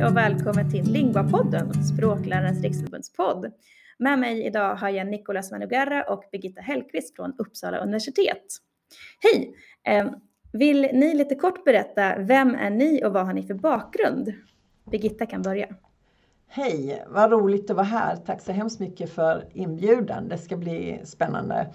Hej 0.00 0.08
och 0.08 0.16
välkommen 0.16 0.70
till 0.70 0.92
Lingvapodden, 0.92 1.84
Språklärarens 1.84 2.62
riksförbundspodd. 2.62 3.52
Med 3.98 4.18
mig 4.18 4.46
idag 4.46 4.74
har 4.74 4.88
jag 4.88 5.06
Nicolas 5.06 5.50
Manugarra 5.50 6.02
och 6.02 6.24
Birgitta 6.32 6.60
Hellqvist 6.60 7.16
från 7.16 7.34
Uppsala 7.38 7.78
universitet. 7.78 8.44
Hej! 9.20 9.54
Ehm, 9.84 10.08
vill 10.52 10.80
ni 10.80 11.14
lite 11.14 11.34
kort 11.34 11.64
berätta, 11.64 12.18
vem 12.18 12.54
är 12.54 12.70
ni 12.70 13.04
och 13.04 13.12
vad 13.12 13.26
har 13.26 13.32
ni 13.32 13.42
för 13.42 13.54
bakgrund? 13.54 14.32
Birgitta 14.90 15.26
kan 15.26 15.42
börja. 15.42 15.66
Hej, 16.48 17.04
vad 17.08 17.30
roligt 17.30 17.70
att 17.70 17.76
vara 17.76 17.86
här. 17.86 18.16
Tack 18.16 18.40
så 18.40 18.52
hemskt 18.52 18.80
mycket 18.80 19.10
för 19.10 19.44
inbjudan. 19.52 20.28
Det 20.28 20.38
ska 20.38 20.56
bli 20.56 21.00
spännande. 21.04 21.66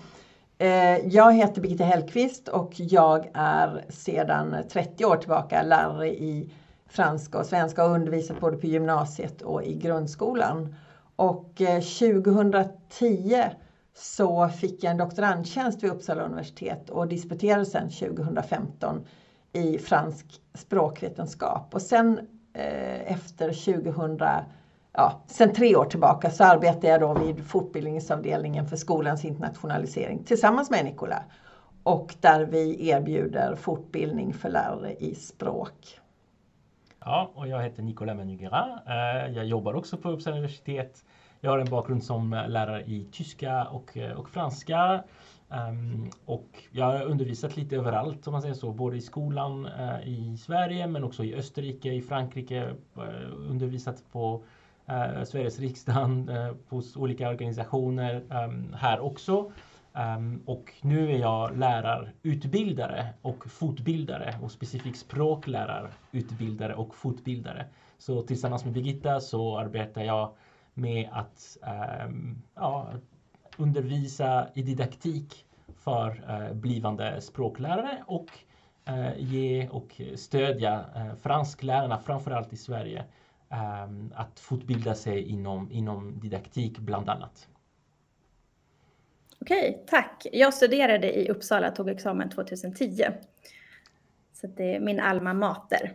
Ehm, 0.57 1.01
jag 1.09 1.33
heter 1.33 1.61
Birgitta 1.61 1.83
Hellqvist 1.83 2.47
och 2.47 2.71
jag 2.75 3.29
är 3.33 3.85
sedan 3.89 4.55
30 4.69 5.05
år 5.05 5.17
tillbaka 5.17 5.63
lärare 5.63 6.09
i 6.09 6.51
franska 6.95 7.37
och 7.37 7.45
svenska 7.45 7.85
och 7.85 7.91
undervisat 7.91 8.39
både 8.39 8.57
på 8.57 8.67
gymnasiet 8.67 9.41
och 9.41 9.63
i 9.63 9.75
grundskolan. 9.75 10.75
Och 11.15 11.61
eh, 11.61 11.81
2010 11.81 13.43
så 13.93 14.49
fick 14.49 14.83
jag 14.83 14.91
en 14.91 14.97
doktorandtjänst 14.97 15.83
vid 15.83 15.91
Uppsala 15.91 16.23
universitet 16.23 16.89
och 16.89 17.07
disputerade 17.07 17.65
sedan 17.65 17.89
2015 17.89 19.05
i 19.53 19.77
fransk 19.77 20.25
språkvetenskap. 20.53 21.75
Och 21.75 21.81
sen 21.81 22.19
eh, 22.53 23.11
efter 23.11 23.73
2000 23.83 24.19
ja, 24.93 25.23
sen 25.27 25.53
tre 25.53 25.75
år 25.75 25.85
tillbaka 25.85 26.31
så 26.31 26.43
arbetar 26.43 26.87
jag 26.87 27.01
då 27.01 27.13
vid 27.13 27.47
fortbildningsavdelningen 27.47 28.65
för 28.65 28.77
skolans 28.77 29.25
internationalisering 29.25 30.23
tillsammans 30.23 30.69
med 30.69 30.85
Nicola. 30.85 31.23
Och 31.83 32.15
där 32.21 32.45
vi 32.45 32.89
erbjuder 32.89 33.55
fortbildning 33.55 34.33
för 34.33 34.49
lärare 34.49 34.95
i 34.95 35.15
språk. 35.15 35.99
Ja, 37.07 37.31
och 37.35 37.47
jag 37.47 37.63
heter 37.63 37.83
Nicolas 37.83 38.17
Menugera. 38.17 38.79
Eh, 38.87 39.31
jag 39.35 39.45
jobbar 39.45 39.73
också 39.73 39.97
på 39.97 40.09
Uppsala 40.09 40.35
universitet. 40.35 41.05
Jag 41.41 41.51
har 41.51 41.59
en 41.59 41.69
bakgrund 41.69 42.03
som 42.03 42.29
lärare 42.47 42.81
i 42.81 43.07
tyska 43.11 43.63
och, 43.63 43.97
eh, 43.97 44.11
och 44.11 44.29
franska. 44.29 45.03
Ehm, 45.49 46.09
och 46.25 46.63
jag 46.71 46.85
har 46.85 47.03
undervisat 47.03 47.57
lite 47.57 47.75
överallt 47.75 48.27
om 48.27 48.33
man 48.33 48.41
säger 48.41 48.55
så, 48.55 48.71
både 48.71 48.97
i 48.97 49.01
skolan 49.01 49.65
eh, 49.65 50.07
i 50.07 50.37
Sverige 50.37 50.87
men 50.87 51.03
också 51.03 51.23
i 51.23 51.35
Österrike, 51.35 51.93
i 51.93 52.01
Frankrike, 52.01 52.73
undervisat 53.49 54.03
på 54.11 54.43
Sveriges 55.25 55.59
riksdag, 55.59 56.29
hos 56.69 56.95
olika 56.95 57.29
organisationer 57.29 58.23
ehm, 58.29 58.73
här 58.77 58.99
också. 58.99 59.51
Um, 59.97 60.41
och 60.45 60.73
nu 60.81 61.11
är 61.11 61.17
jag 61.17 61.57
lärarutbildare 61.57 63.13
och 63.21 63.45
fortbildare 63.45 64.35
och 64.41 64.51
specifikt 64.51 64.99
språklärarutbildare 64.99 66.75
och 66.75 66.95
fortbildare. 66.95 67.65
Så 67.97 68.21
tillsammans 68.21 68.65
med 68.65 68.73
Birgitta 68.73 69.19
så 69.19 69.57
arbetar 69.57 70.03
jag 70.03 70.35
med 70.73 71.09
att 71.11 71.57
um, 72.07 72.41
ja, 72.55 72.87
undervisa 73.57 74.47
i 74.53 74.61
didaktik 74.61 75.45
för 75.77 76.23
uh, 76.29 76.53
blivande 76.53 77.21
språklärare 77.21 78.03
och 78.07 78.27
uh, 78.89 79.19
ge 79.19 79.67
och 79.69 80.01
stödja 80.15 80.79
uh, 80.79 81.15
fransklärarna, 81.15 81.97
framförallt 81.97 82.53
i 82.53 82.57
Sverige, 82.57 83.05
um, 83.87 84.13
att 84.15 84.39
fortbilda 84.39 84.95
sig 84.95 85.21
inom, 85.21 85.71
inom 85.71 86.19
didaktik 86.19 86.79
bland 86.79 87.09
annat. 87.09 87.47
Okej, 89.45 89.83
tack. 89.87 90.27
Jag 90.31 90.53
studerade 90.53 91.19
i 91.19 91.29
Uppsala, 91.29 91.71
tog 91.71 91.89
examen 91.89 92.29
2010. 92.29 93.05
Så 94.33 94.47
det 94.47 94.75
är 94.75 94.79
min 94.79 94.99
alma 94.99 95.33
mater. 95.33 95.93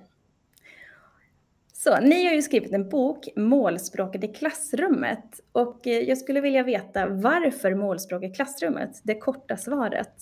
Så, 1.73 2.01
ni 2.01 2.27
har 2.27 2.33
ju 2.33 2.43
skrivit 2.43 2.73
en 2.73 2.89
bok, 2.89 3.28
Målspråket 3.37 4.25
i 4.25 4.28
klassrummet. 4.28 5.41
Och 5.53 5.87
eh, 5.87 5.99
jag 5.99 6.19
skulle 6.19 6.41
vilja 6.41 6.62
veta 6.62 7.06
varför 7.06 7.75
målspråk 7.75 8.22
i 8.22 8.31
klassrummet? 8.31 9.00
Det 9.03 9.15
korta 9.15 9.56
svaret. 9.56 10.15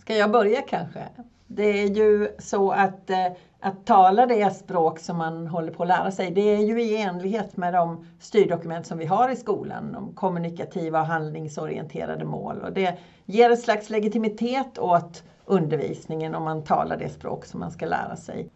Ska 0.00 0.16
jag 0.16 0.30
börja 0.30 0.62
kanske? 0.62 1.08
Det 1.46 1.82
är 1.82 1.86
ju 1.86 2.28
så 2.38 2.70
att, 2.70 3.10
eh, 3.10 3.32
att 3.60 3.86
tala 3.86 4.26
det 4.26 4.50
språk 4.50 4.98
som 4.98 5.16
man 5.16 5.46
håller 5.46 5.72
på 5.72 5.82
att 5.82 5.88
lära 5.88 6.10
sig, 6.10 6.30
det 6.30 6.40
är 6.40 6.64
ju 6.64 6.82
i 6.82 7.02
enlighet 7.02 7.56
med 7.56 7.72
de 7.72 8.06
styrdokument 8.18 8.86
som 8.86 8.98
vi 8.98 9.06
har 9.06 9.30
i 9.30 9.36
skolan, 9.36 9.92
de 9.92 10.12
kommunikativa 10.14 11.00
och 11.00 11.06
handlingsorienterade 11.06 12.24
mål. 12.24 12.62
Och 12.62 12.72
det 12.72 12.98
ger 13.24 13.50
ett 13.50 13.62
slags 13.62 13.90
legitimitet 13.90 14.78
åt 14.78 15.24
undervisningen 15.44 16.34
om 16.34 16.42
man 16.42 16.64
talar 16.64 16.96
det 16.96 17.08
språk 17.08 17.44
som 17.44 17.60
man 17.60 17.70
ska 17.70 17.86
lära 17.86 18.16
sig. 18.16 18.48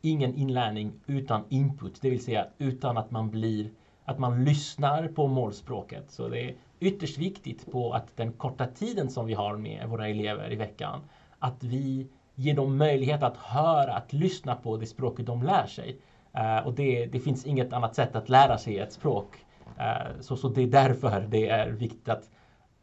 Ingen 0.00 0.34
inlärning 0.34 0.92
utan 1.06 1.44
input, 1.48 1.98
det 2.00 2.10
vill 2.10 2.24
säga 2.24 2.46
utan 2.58 2.98
att 2.98 3.10
man 3.10 3.30
blir 3.30 3.70
att 4.04 4.18
man 4.18 4.44
lyssnar 4.44 5.08
på 5.08 5.26
målspråket. 5.26 6.10
Så 6.10 6.28
det 6.28 6.40
är 6.40 6.54
ytterst 6.80 7.18
viktigt 7.18 7.72
på 7.72 7.92
att 7.92 8.16
den 8.16 8.32
korta 8.32 8.66
tiden 8.66 9.10
som 9.10 9.26
vi 9.26 9.34
har 9.34 9.56
med 9.56 9.88
våra 9.88 10.08
elever 10.08 10.52
i 10.52 10.56
veckan 10.56 11.00
att 11.38 11.64
vi 11.64 12.06
ge 12.38 12.52
dem 12.52 12.76
möjlighet 12.76 13.22
att 13.22 13.36
höra, 13.36 13.94
att 13.94 14.12
lyssna 14.12 14.54
på 14.54 14.76
det 14.76 14.86
språket 14.86 15.26
de 15.26 15.42
lär 15.42 15.66
sig. 15.66 16.00
Uh, 16.36 16.66
och 16.66 16.74
det, 16.74 17.06
det, 17.06 17.20
finns 17.20 17.46
inget 17.46 17.72
annat 17.72 17.94
sätt 17.94 18.16
att 18.16 18.28
lära 18.28 18.58
sig 18.58 18.78
ett 18.78 18.92
språk. 18.92 19.44
Uh, 19.78 20.20
så, 20.20 20.36
så 20.36 20.48
det 20.48 20.62
är 20.62 20.66
därför 20.66 21.20
det 21.20 21.48
är 21.48 21.70
viktigt 21.70 22.08
att 22.08 22.30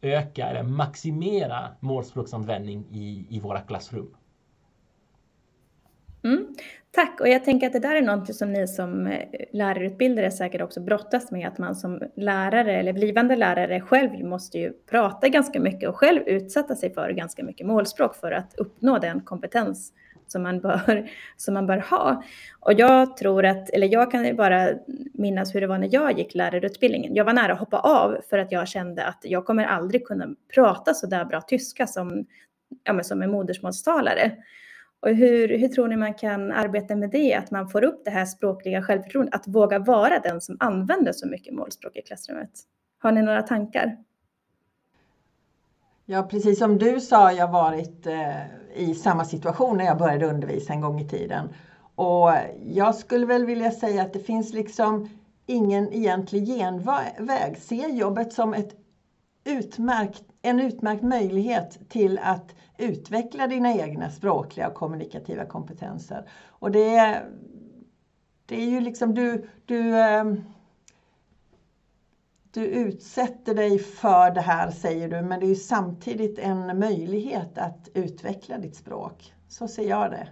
öka 0.00 0.48
eller 0.48 0.62
maximera 0.62 1.68
målspråksanvändning 1.80 2.84
i, 2.90 3.26
i 3.30 3.40
våra 3.40 3.60
klassrum. 3.60 4.14
Mm. 6.24 6.54
Tack, 6.96 7.20
och 7.20 7.28
jag 7.28 7.44
tänker 7.44 7.66
att 7.66 7.72
det 7.72 7.78
där 7.78 7.94
är 7.94 8.02
någonting 8.02 8.34
som 8.34 8.52
ni 8.52 8.68
som 8.68 9.06
eh, 9.06 9.20
lärarutbildare 9.52 10.30
säkert 10.30 10.60
också 10.60 10.80
brottas 10.80 11.30
med, 11.30 11.48
att 11.48 11.58
man 11.58 11.74
som 11.74 12.02
lärare 12.16 12.76
eller 12.76 12.92
blivande 12.92 13.36
lärare 13.36 13.80
själv 13.80 14.24
måste 14.24 14.58
ju 14.58 14.72
prata 14.72 15.28
ganska 15.28 15.60
mycket 15.60 15.88
och 15.88 15.96
själv 15.96 16.22
utsätta 16.26 16.74
sig 16.74 16.94
för 16.94 17.10
ganska 17.10 17.44
mycket 17.44 17.66
målspråk 17.66 18.16
för 18.16 18.32
att 18.32 18.54
uppnå 18.54 18.98
den 18.98 19.20
kompetens 19.20 19.92
som 20.26 20.42
man 20.42 20.60
bör, 20.60 21.10
som 21.36 21.54
man 21.54 21.66
bör 21.66 21.78
ha. 21.78 22.22
Och 22.60 22.72
jag 22.72 23.16
tror 23.16 23.44
att, 23.44 23.70
eller 23.70 23.92
jag 23.92 24.10
kan 24.10 24.36
bara 24.36 24.68
minnas 25.14 25.54
hur 25.54 25.60
det 25.60 25.66
var 25.66 25.78
när 25.78 25.88
jag 25.92 26.18
gick 26.18 26.34
lärarutbildningen. 26.34 27.14
Jag 27.14 27.24
var 27.24 27.32
nära 27.32 27.52
att 27.52 27.58
hoppa 27.58 27.78
av 27.78 28.16
för 28.30 28.38
att 28.38 28.52
jag 28.52 28.68
kände 28.68 29.04
att 29.04 29.20
jag 29.22 29.46
kommer 29.46 29.64
aldrig 29.64 30.06
kunna 30.06 30.26
prata 30.54 30.94
så 30.94 31.06
där 31.06 31.24
bra 31.24 31.40
tyska 31.40 31.86
som, 31.86 32.26
ja, 32.84 33.02
som 33.02 33.22
en 33.22 33.30
modersmålstalare. 33.30 34.32
Och 35.06 35.14
hur, 35.14 35.58
hur 35.58 35.68
tror 35.68 35.88
ni 35.88 35.96
man 35.96 36.14
kan 36.14 36.52
arbeta 36.52 36.96
med 36.96 37.10
det, 37.10 37.34
att 37.34 37.50
man 37.50 37.68
får 37.68 37.84
upp 37.84 38.04
det 38.04 38.10
här 38.10 38.24
språkliga 38.24 38.82
självförtroendet, 38.82 39.34
att 39.34 39.48
våga 39.48 39.78
vara 39.78 40.18
den 40.18 40.40
som 40.40 40.56
använder 40.60 41.12
så 41.12 41.28
mycket 41.28 41.54
målspråk 41.54 41.96
i 41.96 42.02
klassrummet? 42.02 42.50
Har 42.98 43.12
ni 43.12 43.22
några 43.22 43.42
tankar? 43.42 43.96
Ja, 46.06 46.22
precis 46.22 46.58
som 46.58 46.78
du 46.78 47.00
sa 47.00 47.16
har 47.16 47.32
jag 47.32 47.52
varit 47.52 48.06
eh, 48.06 48.40
i 48.74 48.94
samma 48.94 49.24
situation 49.24 49.76
när 49.76 49.84
jag 49.84 49.98
började 49.98 50.26
undervisa 50.26 50.72
en 50.72 50.80
gång 50.80 51.00
i 51.00 51.08
tiden. 51.08 51.48
Och 51.94 52.30
jag 52.64 52.94
skulle 52.94 53.26
väl 53.26 53.46
vilja 53.46 53.70
säga 53.70 54.02
att 54.02 54.12
det 54.12 54.20
finns 54.20 54.52
liksom 54.52 55.08
ingen 55.46 55.92
egentlig 55.92 56.46
genväg. 56.46 57.58
Se 57.58 57.88
jobbet 57.88 58.32
som 58.32 58.54
ett 58.54 58.76
utmärkt, 59.44 60.24
en 60.42 60.60
utmärkt 60.60 61.02
möjlighet 61.02 61.78
till 61.88 62.18
att 62.22 62.54
utveckla 62.78 63.46
dina 63.46 63.74
egna 63.74 64.10
språkliga 64.10 64.68
och 64.68 64.74
kommunikativa 64.74 65.46
kompetenser. 65.46 66.28
Och 66.48 66.70
det 66.70 66.96
är, 66.96 67.30
det 68.46 68.62
är 68.62 68.70
ju 68.70 68.80
liksom 68.80 69.14
du, 69.14 69.48
du, 69.64 69.96
ehm, 69.96 70.44
du 72.50 72.66
utsätter 72.66 73.54
dig 73.54 73.78
för 73.78 74.30
det 74.30 74.40
här 74.40 74.70
säger 74.70 75.08
du, 75.08 75.22
men 75.22 75.40
det 75.40 75.46
är 75.46 75.48
ju 75.48 75.54
samtidigt 75.54 76.38
en 76.38 76.78
möjlighet 76.78 77.58
att 77.58 77.88
utveckla 77.94 78.58
ditt 78.58 78.76
språk. 78.76 79.34
Så 79.48 79.68
ser 79.68 79.88
jag 79.88 80.10
det. 80.10 80.28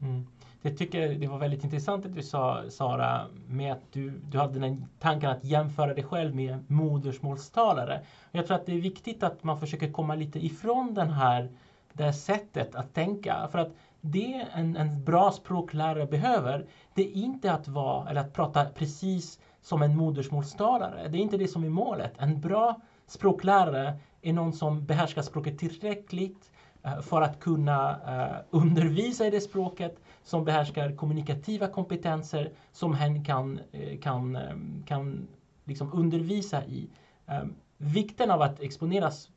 Mm. 0.00 0.33
Jag 0.66 0.76
tycker 0.76 1.14
det 1.14 1.26
var 1.26 1.38
väldigt 1.38 1.64
intressant 1.64 2.06
att 2.06 2.14
du 2.14 2.22
sa 2.22 2.62
Sara 2.70 3.26
med 3.48 3.72
att 3.72 3.92
du, 3.92 4.10
du 4.10 4.38
hade 4.38 4.58
den 4.58 4.84
tanken 4.98 5.30
att 5.30 5.44
jämföra 5.44 5.94
dig 5.94 6.04
själv 6.04 6.34
med 6.34 6.70
modersmålstalare. 6.70 8.00
Jag 8.30 8.46
tror 8.46 8.56
att 8.56 8.66
det 8.66 8.72
är 8.72 8.80
viktigt 8.80 9.22
att 9.22 9.44
man 9.44 9.60
försöker 9.60 9.92
komma 9.92 10.14
lite 10.14 10.44
ifrån 10.46 10.94
den 10.94 11.10
här, 11.10 11.48
det 11.92 12.04
här 12.04 12.12
sättet 12.12 12.74
att 12.74 12.94
tänka. 12.94 13.48
För 13.52 13.58
att 13.58 13.72
det 14.00 14.46
en, 14.54 14.76
en 14.76 15.04
bra 15.04 15.32
språklärare 15.32 16.06
behöver, 16.06 16.66
det 16.94 17.02
är 17.02 17.12
inte 17.12 17.52
att 17.52 17.68
vara 17.68 18.10
eller 18.10 18.20
att 18.20 18.32
prata 18.32 18.64
precis 18.64 19.40
som 19.62 19.82
en 19.82 19.96
modersmålstalare. 19.96 21.08
Det 21.08 21.18
är 21.18 21.22
inte 21.22 21.36
det 21.36 21.48
som 21.48 21.64
är 21.64 21.68
målet. 21.68 22.12
En 22.18 22.40
bra 22.40 22.80
språklärare 23.06 23.98
är 24.22 24.32
någon 24.32 24.52
som 24.52 24.86
behärskar 24.86 25.22
språket 25.22 25.58
tillräckligt 25.58 26.50
eh, 26.82 27.00
för 27.00 27.22
att 27.22 27.40
kunna 27.40 27.90
eh, 27.90 28.36
undervisa 28.50 29.26
i 29.26 29.30
det 29.30 29.40
språket, 29.40 30.00
som 30.24 30.44
behärskar 30.44 30.96
kommunikativa 30.96 31.68
kompetenser 31.68 32.52
som 32.72 32.94
hen 32.94 33.24
kan, 33.24 33.60
eh, 33.72 33.98
kan, 33.98 34.36
eh, 34.36 34.56
kan 34.86 35.28
liksom 35.64 35.92
undervisa 35.92 36.64
i. 36.64 36.88
Ehm, 37.26 37.54
vikten 37.78 38.30
av 38.30 38.42
att 38.42 38.60
exponeras 38.60 39.30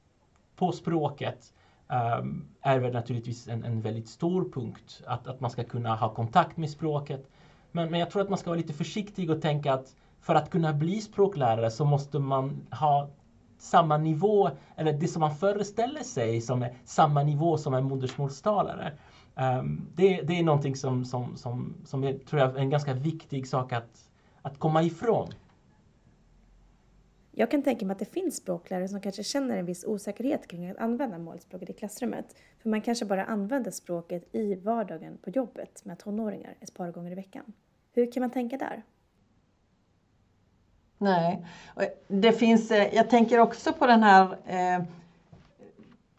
på 0.55 0.71
språket 0.71 1.53
ehm, 1.89 2.45
är 2.61 2.79
väl 2.79 2.93
naturligtvis 2.93 3.47
en, 3.47 3.63
en 3.63 3.81
väldigt 3.81 4.09
stor 4.09 4.51
punkt. 4.51 5.01
Att, 5.07 5.27
att 5.27 5.39
man 5.39 5.51
ska 5.51 5.63
kunna 5.63 5.95
ha 5.95 6.13
kontakt 6.13 6.57
med 6.57 6.69
språket. 6.69 7.29
Men, 7.71 7.91
men 7.91 7.99
jag 7.99 8.11
tror 8.11 8.21
att 8.21 8.29
man 8.29 8.37
ska 8.37 8.49
vara 8.49 8.59
lite 8.59 8.73
försiktig 8.73 9.29
och 9.29 9.41
tänka 9.41 9.73
att 9.73 9.95
för 10.21 10.35
att 10.35 10.49
kunna 10.49 10.73
bli 10.73 11.01
språklärare 11.01 11.71
så 11.71 11.85
måste 11.85 12.19
man 12.19 12.67
ha 12.71 13.09
samma 13.57 13.97
nivå, 13.97 14.49
eller 14.75 14.93
det 14.93 15.07
som 15.07 15.19
man 15.19 15.35
föreställer 15.35 16.03
sig 16.03 16.41
som 16.41 16.63
är 16.63 16.73
samma 16.85 17.23
nivå 17.23 17.57
som 17.57 17.73
en 17.73 17.83
modersmålstalare. 17.83 18.93
Um, 19.39 19.87
det, 19.95 20.21
det, 20.21 20.39
är 20.39 20.43
någonting 20.43 20.75
som, 20.75 21.05
som, 21.05 21.37
som, 21.37 21.73
som 21.85 22.03
jag 22.03 22.25
tror 22.25 22.41
jag 22.41 22.55
är 22.55 22.59
en 22.59 22.69
ganska 22.69 22.93
viktig 22.93 23.47
sak 23.47 23.73
att, 23.73 24.09
att 24.41 24.59
komma 24.59 24.83
ifrån. 24.83 25.29
Jag 27.31 27.51
kan 27.51 27.63
tänka 27.63 27.85
mig 27.85 27.91
att 27.91 27.99
det 27.99 28.13
finns 28.13 28.35
språklärare 28.35 28.87
som 28.87 29.01
kanske 29.01 29.23
känner 29.23 29.57
en 29.57 29.65
viss 29.65 29.85
osäkerhet 29.85 30.47
kring 30.47 30.69
att 30.69 30.77
använda 30.77 31.17
målspråket 31.17 31.69
i 31.69 31.73
klassrummet. 31.73 32.35
För 32.61 32.69
man 32.69 32.81
kanske 32.81 33.05
bara 33.05 33.25
använder 33.25 33.71
språket 33.71 34.35
i 34.35 34.55
vardagen 34.55 35.17
på 35.17 35.29
jobbet 35.29 35.85
med 35.85 35.99
tonåringar 35.99 36.55
ett 36.59 36.73
par 36.73 36.91
gånger 36.91 37.11
i 37.11 37.15
veckan. 37.15 37.53
Hur 37.93 38.11
kan 38.11 38.21
man 38.21 38.29
tänka 38.29 38.57
där? 38.57 38.83
Nej, 40.97 41.45
det 42.07 42.31
finns, 42.31 42.71
eh, 42.71 42.95
jag 42.95 43.09
tänker 43.09 43.39
också 43.39 43.73
på 43.73 43.87
den 43.87 44.03
här 44.03 44.37
eh, 44.45 44.83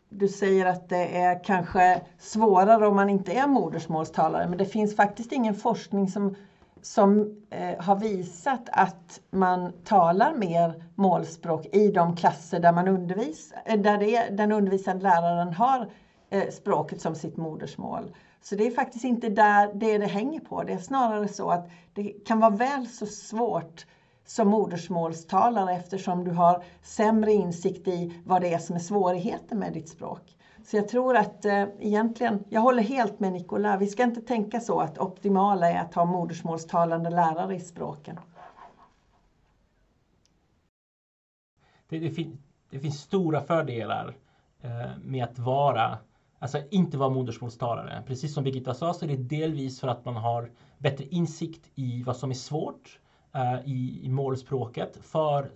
du 0.08 0.28
säger 0.28 0.66
att 0.66 0.88
det 0.88 1.18
är 1.18 1.44
kanske 1.44 2.00
svårare 2.18 2.86
om 2.86 2.96
man 2.96 3.10
inte 3.10 3.32
är 3.32 3.46
modersmålstalare 3.46 4.48
men 4.48 4.58
det 4.58 4.64
finns 4.64 4.96
faktiskt 4.96 5.32
ingen 5.32 5.54
forskning 5.54 6.08
som, 6.08 6.36
som 6.82 7.36
eh, 7.50 7.84
har 7.84 7.96
visat 7.96 8.68
att 8.72 9.20
man 9.30 9.72
talar 9.84 10.34
mer 10.34 10.84
målspråk 10.94 11.66
i 11.66 11.90
de 11.90 12.16
klasser 12.16 12.60
där, 12.60 12.72
man 12.72 12.88
undervis, 12.88 13.52
eh, 13.64 13.80
där 13.80 13.98
det, 13.98 14.28
den 14.36 14.52
undervisande 14.52 15.02
läraren 15.02 15.52
har 15.52 15.90
eh, 16.30 16.50
språket 16.50 17.00
som 17.00 17.14
sitt 17.14 17.36
modersmål. 17.36 18.14
Så 18.42 18.54
det 18.54 18.66
är 18.66 18.70
faktiskt 18.70 19.04
inte 19.04 19.28
där 19.28 19.70
det 19.74 19.98
det 19.98 20.06
hänger 20.06 20.40
på. 20.40 20.62
Det 20.62 20.72
är 20.72 20.78
snarare 20.78 21.28
så 21.28 21.50
att 21.50 21.70
det 21.94 22.04
kan 22.26 22.40
vara 22.40 22.50
väl 22.50 22.86
så 22.86 23.06
svårt 23.06 23.86
som 24.28 24.48
modersmålstalare 24.48 25.72
eftersom 25.72 26.24
du 26.24 26.30
har 26.30 26.64
sämre 26.82 27.32
insikt 27.32 27.88
i 27.88 28.20
vad 28.24 28.42
det 28.42 28.52
är 28.52 28.58
som 28.58 28.76
är 28.76 28.80
svårigheten 28.80 29.58
med 29.58 29.72
ditt 29.72 29.88
språk. 29.88 30.36
Så 30.64 30.76
jag 30.76 30.88
tror 30.88 31.16
att 31.16 31.44
eh, 31.44 31.64
egentligen, 31.80 32.44
jag 32.48 32.60
håller 32.60 32.82
helt 32.82 33.20
med 33.20 33.32
Nicola, 33.32 33.76
vi 33.76 33.86
ska 33.86 34.02
inte 34.02 34.20
tänka 34.20 34.60
så 34.60 34.80
att 34.80 34.98
optimala 34.98 35.70
är 35.70 35.80
att 35.80 35.94
ha 35.94 36.04
modersmålstalande 36.04 37.10
lärare 37.10 37.56
i 37.56 37.60
språken. 37.60 38.18
Det, 41.88 41.98
det, 41.98 42.10
fin 42.10 42.38
det 42.70 42.78
finns 42.78 43.00
stora 43.00 43.40
fördelar 43.40 44.16
eh, 44.60 44.98
med 45.04 45.24
att 45.24 45.38
vara 45.38 45.98
Alltså 46.40 46.58
inte 46.70 46.98
vara 46.98 47.10
modersmålstalare. 47.10 48.02
Precis 48.06 48.34
som 48.34 48.44
Birgitta 48.44 48.74
sa 48.74 48.94
så 48.94 49.04
är 49.04 49.08
det 49.08 49.16
delvis 49.16 49.80
för 49.80 49.88
att 49.88 50.04
man 50.04 50.16
har 50.16 50.50
bättre 50.78 51.04
insikt 51.04 51.70
i 51.74 52.02
vad 52.02 52.16
som 52.16 52.30
är 52.30 52.34
svårt 52.34 52.98
Eh, 53.38 53.60
i, 53.64 54.00
i 54.02 54.08
målspråket 54.08 54.98
för, 55.02 55.50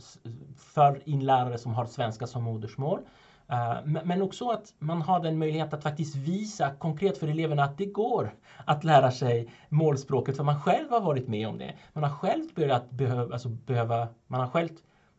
för 0.56 1.02
inlärare 1.05 1.58
som 1.58 1.75
har 1.75 1.87
svenska 1.87 2.26
som 2.26 2.43
modersmål. 2.43 3.00
Eh, 3.49 3.76
men 3.84 4.23
också 4.23 4.50
att 4.50 4.75
man 4.79 5.02
har 5.02 5.20
den 5.20 5.38
möjlighet 5.38 5.75
att 5.75 5.82
faktiskt 5.82 6.17
visa 6.17 6.70
konkret 6.79 7.19
för 7.19 7.29
eleverna 7.29 7.64
att 7.64 7.79
det 7.79 7.87
går 7.87 8.34
att 8.64 8.84
lära 8.84 9.11
sig 9.11 9.49
målspråket 9.69 10.37
för 10.37 10.44
man 10.44 10.62
själv 10.62 10.90
har 10.90 11.00
varit 11.00 11.29
med 11.29 11.49
om 11.49 11.58
det. 11.58 11.75
Man 11.93 12.05
har 12.05 12.11
själv 12.11 12.55
börjat 12.55 12.90
behöva, 12.90 13.32
alltså 13.32 13.49
behöva, 13.49 14.08
man 14.26 14.40
har 14.40 14.49
själv 14.49 14.69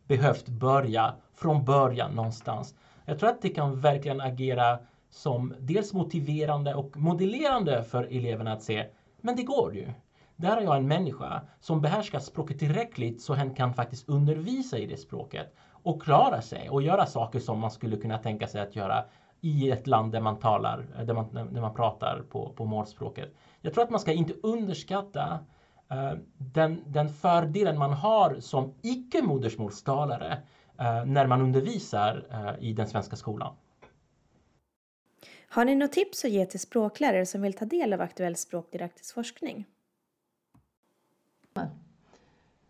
behövt 0.07 0.47
börja 0.47 1.13
från 1.35 1.65
början 1.65 2.11
någonstans. 2.11 2.75
Jag 3.05 3.19
tror 3.19 3.29
att 3.29 3.41
det 3.41 3.49
kan 3.49 3.79
verkligen 3.79 4.21
agera 4.21 4.79
som 5.09 5.53
dels 5.59 5.93
motiverande 5.93 6.73
och 6.73 6.97
modellerande 6.97 7.83
för 7.83 8.03
eleverna 8.03 8.53
att 8.53 8.63
se, 8.63 8.85
men 9.21 9.35
det 9.35 9.43
går 9.43 9.75
ju. 9.75 9.93
Där 10.35 10.55
har 10.55 10.61
jag 10.61 10.77
en 10.77 10.87
människa 10.87 11.41
som 11.59 11.81
behärskar 11.81 12.19
språket 12.19 12.59
tillräckligt 12.59 13.21
så 13.21 13.33
hen 13.33 13.55
kan 13.55 13.73
faktiskt 13.73 14.09
undervisa 14.09 14.77
i 14.77 14.85
det 14.85 14.97
språket 14.97 15.55
och 15.71 16.01
klara 16.01 16.41
sig 16.41 16.69
och 16.69 16.81
göra 16.81 17.05
saker 17.05 17.39
som 17.39 17.59
man 17.59 17.71
skulle 17.71 17.97
kunna 17.97 18.17
tänka 18.17 18.47
sig 18.47 18.61
att 18.61 18.75
göra 18.75 19.05
i 19.41 19.71
ett 19.71 19.87
land 19.87 20.11
där 20.11 20.21
man 20.21 20.39
talar, 20.39 20.85
där 21.05 21.13
man, 21.13 21.33
där 21.33 21.61
man 21.61 21.73
pratar 21.73 22.23
på, 22.29 22.53
på 22.53 22.65
målspråket. 22.65 23.35
Jag 23.61 23.73
tror 23.73 23.83
att 23.83 23.89
man 23.89 23.99
ska 23.99 24.11
inte 24.11 24.33
underskatta 24.43 25.39
uh, 25.91 26.19
den, 26.37 26.83
den 26.87 27.09
fördelen 27.09 27.77
man 27.77 27.93
har 27.93 28.39
som 28.39 28.73
icke-modersmålstalare 28.81 30.37
uh, 30.81 31.05
när 31.05 31.27
man 31.27 31.41
undervisar 31.41 32.25
uh, 32.31 32.63
i 32.63 32.73
den 32.73 32.87
svenska 32.87 33.15
skolan. 33.15 33.55
Har 35.47 35.65
ni 35.65 35.75
något 35.75 35.91
tips 35.91 36.25
att 36.25 36.31
ge 36.31 36.45
till 36.45 36.59
språklärare 36.59 37.25
som 37.25 37.41
vill 37.41 37.53
ta 37.53 37.65
del 37.65 37.93
av 37.93 38.01
aktuell 38.01 38.35
språkdidaktisk 38.35 39.13
forskning? 39.13 39.65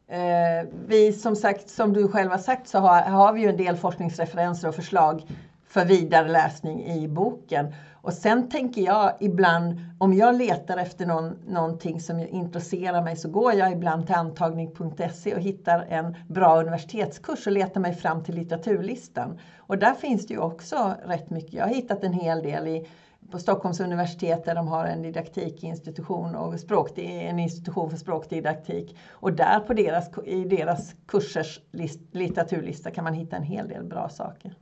Eh, 0.07 0.67
vi 0.87 1.13
som 1.13 1.35
sagt, 1.35 1.69
som 1.69 1.93
du 1.93 2.07
själv 2.07 2.31
har 2.31 2.37
sagt, 2.37 2.67
så 2.67 2.79
har, 2.79 3.01
har 3.01 3.33
vi 3.33 3.41
ju 3.41 3.49
en 3.49 3.57
del 3.57 3.77
forskningsreferenser 3.77 4.67
och 4.67 4.75
förslag 4.75 5.23
för 5.67 5.85
vidare 5.85 6.27
läsning 6.27 6.85
i 6.85 7.07
boken. 7.07 7.73
Och 8.01 8.13
sen 8.13 8.49
tänker 8.49 8.81
jag 8.81 9.13
ibland, 9.19 9.79
om 9.99 10.13
jag 10.13 10.35
letar 10.35 10.77
efter 10.77 11.05
någon, 11.05 11.37
någonting 11.47 12.01
som 12.01 12.19
intresserar 12.19 13.01
mig 13.01 13.15
så 13.15 13.29
går 13.29 13.53
jag 13.53 13.71
ibland 13.71 14.05
till 14.05 14.15
antagning.se 14.15 15.35
och 15.35 15.41
hittar 15.41 15.85
en 15.89 16.15
bra 16.27 16.59
universitetskurs 16.59 17.47
och 17.47 17.53
letar 17.53 17.81
mig 17.81 17.93
fram 17.93 18.23
till 18.23 18.35
litteraturlistan. 18.35 19.39
Och 19.57 19.77
där 19.77 19.93
finns 19.93 20.27
det 20.27 20.33
ju 20.33 20.39
också 20.39 20.93
rätt 21.05 21.29
mycket. 21.29 21.53
Jag 21.53 21.65
har 21.65 21.73
hittat 21.73 22.03
en 22.03 22.13
hel 22.13 22.43
del 22.43 22.67
i 22.67 22.87
på 23.31 23.39
Stockholms 23.39 23.79
universitet 23.79 24.45
där 24.45 24.55
de 24.55 24.67
har 24.67 24.85
en 24.85 25.01
didaktikinstitution 25.01 26.35
och 26.35 26.59
språk, 26.59 26.97
en 26.97 27.39
institution 27.39 27.89
för 27.89 27.97
språkdidaktik. 27.97 28.97
Och 29.11 29.33
där 29.33 29.59
på 29.59 29.73
deras, 29.73 30.09
i 30.25 30.43
deras 30.43 30.95
kursers 31.07 31.59
list, 31.71 31.99
litteraturlista 32.11 32.91
kan 32.91 33.03
man 33.03 33.13
hitta 33.13 33.35
en 33.35 33.43
hel 33.43 33.67
del 33.67 33.83
bra 33.83 34.09
saker. 34.09 34.55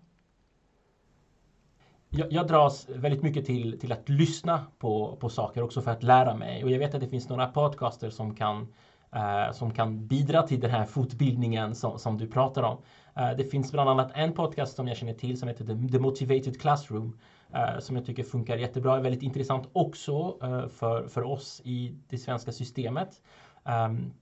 Jag, 2.10 2.32
jag 2.34 2.48
dras 2.48 2.90
väldigt 2.90 3.24
mycket 3.24 3.46
till, 3.46 3.80
till 3.80 3.92
att 3.92 4.10
lyssna 4.10 4.66
på, 4.80 5.18
på 5.20 5.30
saker 5.30 5.64
också 5.64 5.82
för 5.82 5.92
att 5.92 6.04
lära 6.04 6.36
mig. 6.36 6.64
Och 6.64 6.72
jag 6.72 6.80
vet 6.80 6.96
att 6.96 7.02
det 7.02 7.08
finns 7.08 7.30
några 7.30 7.48
podcaster 7.48 8.10
som 8.10 8.36
kan, 8.36 8.74
eh, 9.16 9.54
som 9.54 9.74
kan 9.74 10.08
bidra 10.08 10.44
till 10.44 10.60
den 10.60 10.72
här 10.72 10.86
fortbildningen 10.86 11.76
som, 11.76 12.00
som 12.00 12.18
du 12.18 12.28
pratar 12.28 12.64
om. 12.64 12.78
Eh, 13.16 13.32
det 13.38 13.44
finns 13.44 13.72
bland 13.72 13.90
annat 13.90 14.12
en 14.14 14.34
podcast 14.34 14.76
som 14.76 14.88
jag 14.88 14.98
känner 14.98 15.14
till 15.14 15.40
som 15.40 15.48
heter 15.48 15.66
The, 15.66 15.92
The 15.92 16.00
Motivated 16.00 16.62
Classroom 16.62 17.18
Eh, 17.54 17.80
som 17.80 17.96
jag 17.96 18.06
tycker 18.06 18.24
funkar 18.24 18.58
jättebra. 18.58 18.98
Är 18.98 19.02
väldigt 19.02 19.24
intressant 19.24 19.70
också 19.74 20.38
eh, 20.44 20.68
för, 20.68 21.08
för 21.08 21.24
oss 21.24 21.62
i 21.64 21.96
det 22.10 22.18
svenska 22.18 22.52
systemet. 22.52 23.22
Ehm, 23.66 24.14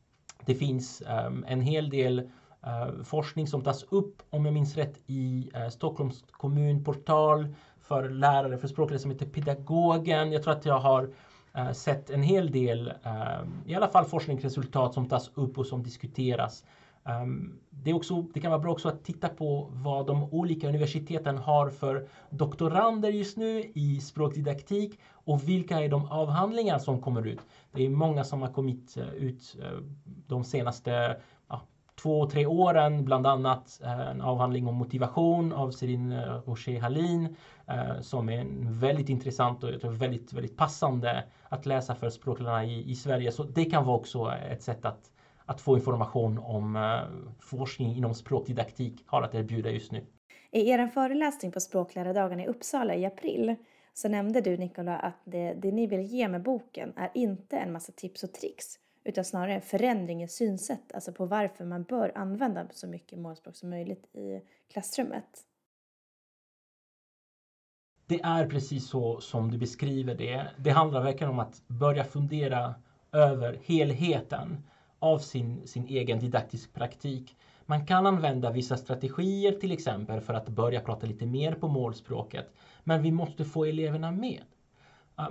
det 0.45 0.55
finns 0.55 1.01
ehm, 1.01 1.45
en 1.48 1.62
hel 1.62 1.89
del 1.89 2.19
eh, 2.65 3.03
forskning 3.03 3.48
som 3.48 3.62
tas 3.62 3.83
upp, 3.83 4.21
om 4.29 4.45
jag 4.45 4.53
minns 4.53 4.75
rätt, 4.75 4.98
i 5.07 5.51
Stockholms 5.71 6.24
kommunportal 6.31 7.55
för 7.79 8.09
lärare 8.09 8.57
för 8.57 8.67
språklärare 8.67 9.01
som 9.01 9.12
heter 9.12 9.25
Pedagogen. 9.25 10.31
Jag 10.31 10.43
tror 10.43 10.53
att 10.53 10.65
jag 10.65 10.79
har 10.79 11.09
sett 11.74 12.09
en 12.09 12.24
hel 12.24 12.51
del, 12.51 12.93
ehm, 13.03 13.63
i 13.65 13.75
alla 13.75 13.88
fall 13.88 14.05
forskningsresultat 14.05 14.93
som 14.93 15.09
tas 15.09 15.31
upp 15.33 15.57
och 15.57 15.65
som 15.65 15.83
diskuteras 15.83 16.63
Ehm, 17.09 17.59
det, 17.69 17.89
är 17.89 17.95
också, 17.95 18.21
det 18.21 18.39
kan 18.39 18.51
vara 18.51 18.61
bra 18.61 18.71
också 18.71 18.87
att 18.87 19.03
titta 19.03 19.29
på 19.29 19.67
vad 19.71 20.07
de 20.07 20.33
olika 20.33 20.67
universiteten 20.67 21.37
har 21.37 21.69
för 21.69 22.07
doktorander 22.29 23.09
just 23.09 23.37
nu 23.37 23.71
i 23.75 23.99
språkdidaktik 24.01 24.99
och 25.11 25.49
vilka 25.49 25.79
är 25.79 25.89
de 25.89 26.05
avhandlingar 26.11 26.79
som 26.79 27.01
kommer 27.01 27.27
ut. 27.27 27.39
Det 27.71 27.85
är 27.85 27.89
många 27.89 28.23
som 28.23 28.41
har 28.41 28.49
kommit 28.49 28.97
eh, 28.97 29.13
ut 29.13 29.55
eh, 29.61 29.79
de 30.27 30.43
senaste 30.43 31.17
ja, 31.49 31.61
två, 32.01 32.29
tre 32.29 32.45
åren, 32.45 33.05
bland 33.05 33.27
annat 33.27 33.81
eh, 33.83 34.09
en 34.09 34.21
avhandling 34.21 34.67
om 34.67 34.75
motivation 34.75 35.53
av 35.53 35.71
Serin 35.71 36.21
Rocher 36.45 36.79
Hallin 36.79 37.35
som 38.01 38.29
är 38.29 38.45
väldigt 38.61 39.09
intressant 39.09 39.63
och 39.63 39.71
jag 39.71 39.81
tror 39.81 39.91
väldigt, 39.91 40.33
väldigt 40.33 40.57
passande 40.57 41.23
att 41.49 41.65
läsa 41.65 41.95
för 41.95 42.09
språklärarna 42.09 42.65
i, 42.65 42.91
i 42.91 42.95
Sverige. 42.95 43.31
Så 43.31 43.43
det 43.43 43.65
kan 43.65 43.85
vara 43.85 43.97
också 43.97 44.31
ett 44.31 44.63
sätt 44.63 44.85
att 44.85 45.11
att 45.49 45.61
få 45.61 45.75
information 45.75 46.37
om 46.37 46.75
eh, 46.75 47.01
forskning 47.39 47.95
inom 47.95 48.13
språkdidaktik 48.13 49.03
har 49.05 49.21
att 49.21 49.35
erbjuda 49.35 49.69
just 49.69 49.91
nu. 49.91 50.05
I 50.51 50.69
er 50.69 50.87
föreläsning 50.87 51.51
på 51.51 51.59
språklärardagen 51.59 52.39
i 52.39 52.47
Uppsala 52.47 52.95
i 52.95 53.05
april 53.05 53.55
så 53.93 54.09
nämnde 54.09 54.41
du 54.41 54.57
Nicola 54.57 54.97
att 54.97 55.21
det, 55.23 55.53
det 55.53 55.71
ni 55.71 55.87
vill 55.87 56.01
ge 56.01 56.27
med 56.27 56.43
boken 56.43 56.93
är 56.95 57.11
inte 57.13 57.57
en 57.57 57.71
massa 57.71 57.91
tips 57.91 58.23
och 58.23 58.33
tricks 58.33 58.65
utan 59.03 59.25
snarare 59.25 59.55
en 59.55 59.61
förändring 59.61 60.23
i 60.23 60.27
synsätt, 60.27 60.93
alltså 60.93 61.13
på 61.13 61.25
varför 61.25 61.65
man 61.65 61.83
bör 61.83 62.11
använda 62.15 62.67
så 62.71 62.87
mycket 62.87 63.19
målspråk 63.19 63.55
som 63.55 63.69
möjligt 63.69 64.15
i 64.15 64.41
klassrummet. 64.71 65.45
Det 68.07 68.21
är 68.21 68.45
precis 68.45 68.87
så 68.87 69.21
som 69.21 69.51
du 69.51 69.57
beskriver 69.57 70.15
det. 70.15 70.47
Det 70.57 70.69
handlar 70.69 71.03
verkligen 71.03 71.31
om 71.31 71.39
att 71.39 71.67
börja 71.67 72.03
fundera 72.03 72.75
över 73.11 73.59
helheten 73.63 74.57
av 74.99 75.19
sin, 75.19 75.67
sin 75.67 75.87
egen 75.87 76.19
didaktisk 76.19 76.73
praktik. 76.73 77.35
Man 77.65 77.85
kan 77.85 78.05
använda 78.05 78.51
vissa 78.51 78.77
strategier 78.77 79.51
till 79.51 79.71
exempel 79.71 80.21
för 80.21 80.33
att 80.33 80.49
börja 80.49 80.81
prata 80.81 81.07
lite 81.07 81.25
mer 81.25 81.51
på 81.51 81.67
målspråket. 81.67 82.53
Men 82.83 83.01
vi 83.01 83.11
måste 83.11 83.45
få 83.45 83.65
eleverna 83.65 84.11
med. 84.11 84.43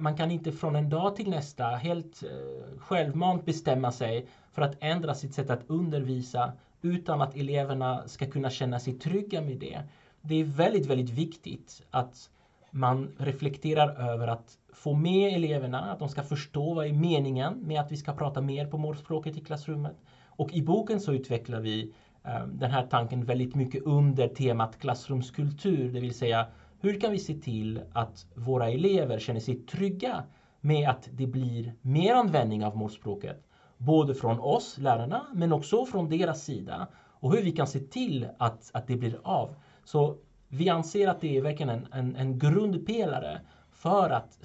Man 0.01 0.17
kan 0.17 0.31
inte 0.31 0.53
från 0.53 0.77
en 0.77 0.91
dag 0.91 1.17
till 1.17 1.31
nästa 1.31 1.65
helt 1.65 2.23
eh, 2.23 2.79
självmant 2.79 3.45
bestämma 3.45 3.93
sig 3.93 4.27
för 4.53 4.63
att 4.63 4.77
ändra 4.81 5.15
sitt 5.15 5.35
sätt 5.35 5.51
att 5.51 5.65
undervisa 5.67 6.53
utan 6.83 7.23
att 7.23 7.37
eleverna 7.37 8.09
ska 8.09 8.27
kunna 8.31 8.51
känna 8.51 8.79
sig 8.79 8.99
trygga 8.99 9.41
med 9.41 9.59
det. 9.59 9.83
Det 10.21 10.35
är 10.35 10.45
väldigt, 10.45 10.87
väldigt 10.87 11.11
viktigt 11.11 11.83
att 11.91 12.31
man 12.79 13.15
reflekterar 13.19 14.13
över 14.13 14.29
att 14.29 14.59
få 14.73 14.95
med 14.95 15.35
eleverna, 15.35 15.81
att 15.93 15.99
de 15.99 16.09
ska 16.09 16.23
förstå 16.23 16.75
vad 16.75 16.87
är 16.87 16.93
meningen 16.93 17.67
med 17.67 17.81
att 17.81 17.93
vi 17.93 17.97
ska 17.97 18.13
prata 18.13 18.41
mer 18.41 18.67
på 18.67 18.79
målspråket 18.79 19.37
i 19.37 19.41
klassrummet. 19.41 19.97
Och 20.27 20.53
i 20.53 20.63
boken 20.63 21.01
så 21.01 21.13
utvecklar 21.13 21.61
vi 21.61 21.95
ehm, 22.25 22.59
den 22.59 22.71
här 22.71 22.87
tanken 22.87 23.25
väldigt 23.25 23.55
mycket 23.55 23.83
under 23.83 24.29
temat 24.29 24.79
klassrumskultur, 24.79 25.93
det 25.93 26.01
vill 26.01 26.15
säga 26.15 26.47
hur 26.81 27.01
kan 27.01 27.13
vi 27.13 27.19
se 27.19 27.35
till 27.35 27.81
att 27.93 28.27
våra 28.35 28.69
elever 28.69 29.19
känner 29.19 29.41
sig 29.41 29.55
trygga 29.55 30.25
med 30.61 30.89
att 30.89 31.09
det 31.13 31.27
blir 31.27 31.75
mer 31.81 32.15
användning 32.15 32.65
av 32.65 32.77
målspråket? 32.77 33.45
Både 33.77 34.15
från 34.15 34.41
oss 34.41 34.79
lärarna 34.79 35.27
men 35.35 35.53
också 35.53 35.87
från 35.87 36.09
deras 36.09 36.45
sida. 36.45 36.89
Och 37.21 37.33
hur 37.33 37.43
vi 37.43 37.53
kan 37.53 37.67
se 37.67 37.79
till 37.79 38.29
att, 38.39 38.71
att 38.75 38.87
det 38.87 38.97
blir 38.97 39.19
av. 39.23 39.55
Så 39.85 40.17
vi 40.49 40.69
anser 40.69 41.09
att 41.09 41.21
det 41.21 41.37
är 41.37 41.43
verkligen 41.43 41.71
en, 41.71 41.87
en, 41.93 42.17
en 42.17 42.39
grundpelare 42.39 43.41
för 43.73 44.11
att 44.11 44.39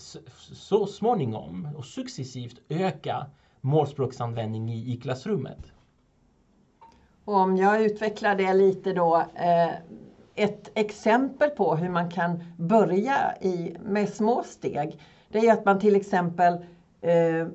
så 0.54 0.86
småningom 0.86 1.68
och 1.78 1.86
successivt 1.86 2.62
öka 2.70 3.26
målspråksanvändning 3.62 4.70
i, 4.70 4.94
i 4.94 4.98
klassrummet. 4.98 5.60
Och 7.26 7.36
om 7.36 7.58
jag 7.58 7.82
utvecklar 7.82 8.36
det 8.36 8.54
lite 8.54 8.94
då. 8.94 9.24
Eh, 9.36 9.72
ett 10.36 10.72
exempel 10.74 11.50
på 11.50 11.76
hur 11.76 11.90
man 11.90 12.12
kan 12.12 12.44
börja 12.58 13.36
i, 13.42 13.76
med 13.84 14.10
små 14.10 14.44
steg. 14.44 15.00
Det 15.30 15.40
är 15.40 15.54
att 15.54 15.66
man 15.66 15.80
till 15.80 15.96
exempel 15.96 16.54
eh, 17.02 17.48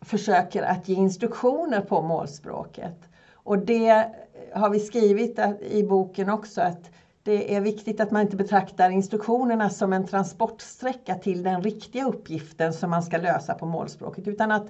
försöker 0.00 0.62
att 0.62 0.88
ge 0.88 0.94
instruktioner 0.94 1.80
på 1.80 2.02
målspråket. 2.02 3.08
Och 3.32 3.58
det 3.58 4.12
har 4.54 4.70
vi 4.70 4.80
skrivit 4.80 5.38
i 5.70 5.82
boken 5.82 6.30
också 6.30 6.60
att 6.60 6.90
det 7.24 7.54
är 7.54 7.60
viktigt 7.60 8.00
att 8.00 8.10
man 8.10 8.22
inte 8.22 8.36
betraktar 8.36 8.90
instruktionerna 8.90 9.70
som 9.70 9.92
en 9.92 10.06
transportsträcka 10.06 11.14
till 11.14 11.42
den 11.42 11.62
riktiga 11.62 12.04
uppgiften 12.04 12.72
som 12.72 12.90
man 12.90 13.02
ska 13.02 13.18
lösa 13.18 13.54
på 13.54 13.66
målspråket 13.66 14.28
utan 14.28 14.50
att 14.50 14.66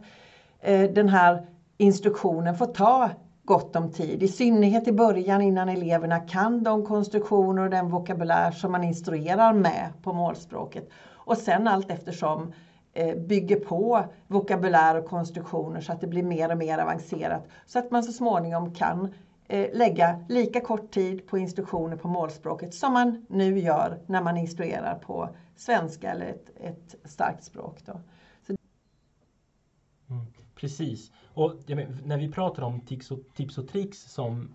eh, 0.61 0.91
den 0.91 1.09
här 1.09 1.47
instruktionen 1.77 2.57
får 2.57 2.67
ta 2.67 3.11
gott 3.45 3.77
om 3.77 3.93
tid. 3.93 4.23
I 4.23 4.29
synnerhet 4.29 4.89
i 4.89 4.93
början 4.93 5.43
innan 5.43 5.69
eleverna 5.69 6.21
kan 6.21 6.63
de 6.63 6.87
konstruktioner 6.87 7.63
och 7.63 7.71
den 7.71 7.91
vokabulär 7.91 8.51
som 8.51 8.73
man 8.73 8.85
instruerar 8.85 9.53
med 9.53 9.93
på 10.03 10.13
målspråket. 10.13 10.91
Och 11.13 11.39
sen 11.39 11.69
allt 11.69 11.91
eftersom 11.91 12.53
eh, 12.93 13.17
bygger 13.17 13.57
på 13.57 14.05
vokabulär 14.27 14.95
och 14.95 15.07
konstruktioner 15.07 15.81
så 15.81 15.93
att 15.93 16.01
det 16.01 16.07
blir 16.07 16.23
mer 16.23 16.51
och 16.51 16.59
mer 16.59 16.79
avancerat. 16.79 17.47
Så 17.67 17.79
att 17.79 17.91
man 17.91 18.03
så 18.03 18.13
småningom 18.13 18.75
kan 18.75 19.15
Eh, 19.55 19.69
lägga 19.73 20.25
lika 20.29 20.61
kort 20.61 20.91
tid 20.91 21.27
på 21.27 21.39
instruktioner 21.39 21.97
på 21.97 22.09
målspråket 22.09 22.75
som 22.75 22.93
man 22.93 23.27
nu 23.29 23.59
gör 23.59 24.01
när 24.07 24.23
man 24.23 24.37
instruerar 24.37 24.95
på 24.95 25.29
svenska 25.57 26.11
eller 26.11 26.27
ett, 26.27 26.51
ett 26.57 26.95
starkt 27.05 27.45
språk. 27.45 27.79
Då. 27.87 28.01
Mm, 30.11 30.27
precis. 30.55 31.13
Och 31.35 31.55
när 32.05 32.19
vi 32.19 32.33
pratar 32.33 32.63
om 32.63 32.81
tips 32.81 33.11
och, 33.11 33.19
tips 33.35 33.59
och 33.59 33.69
tricks 33.69 33.99
som 33.99 34.55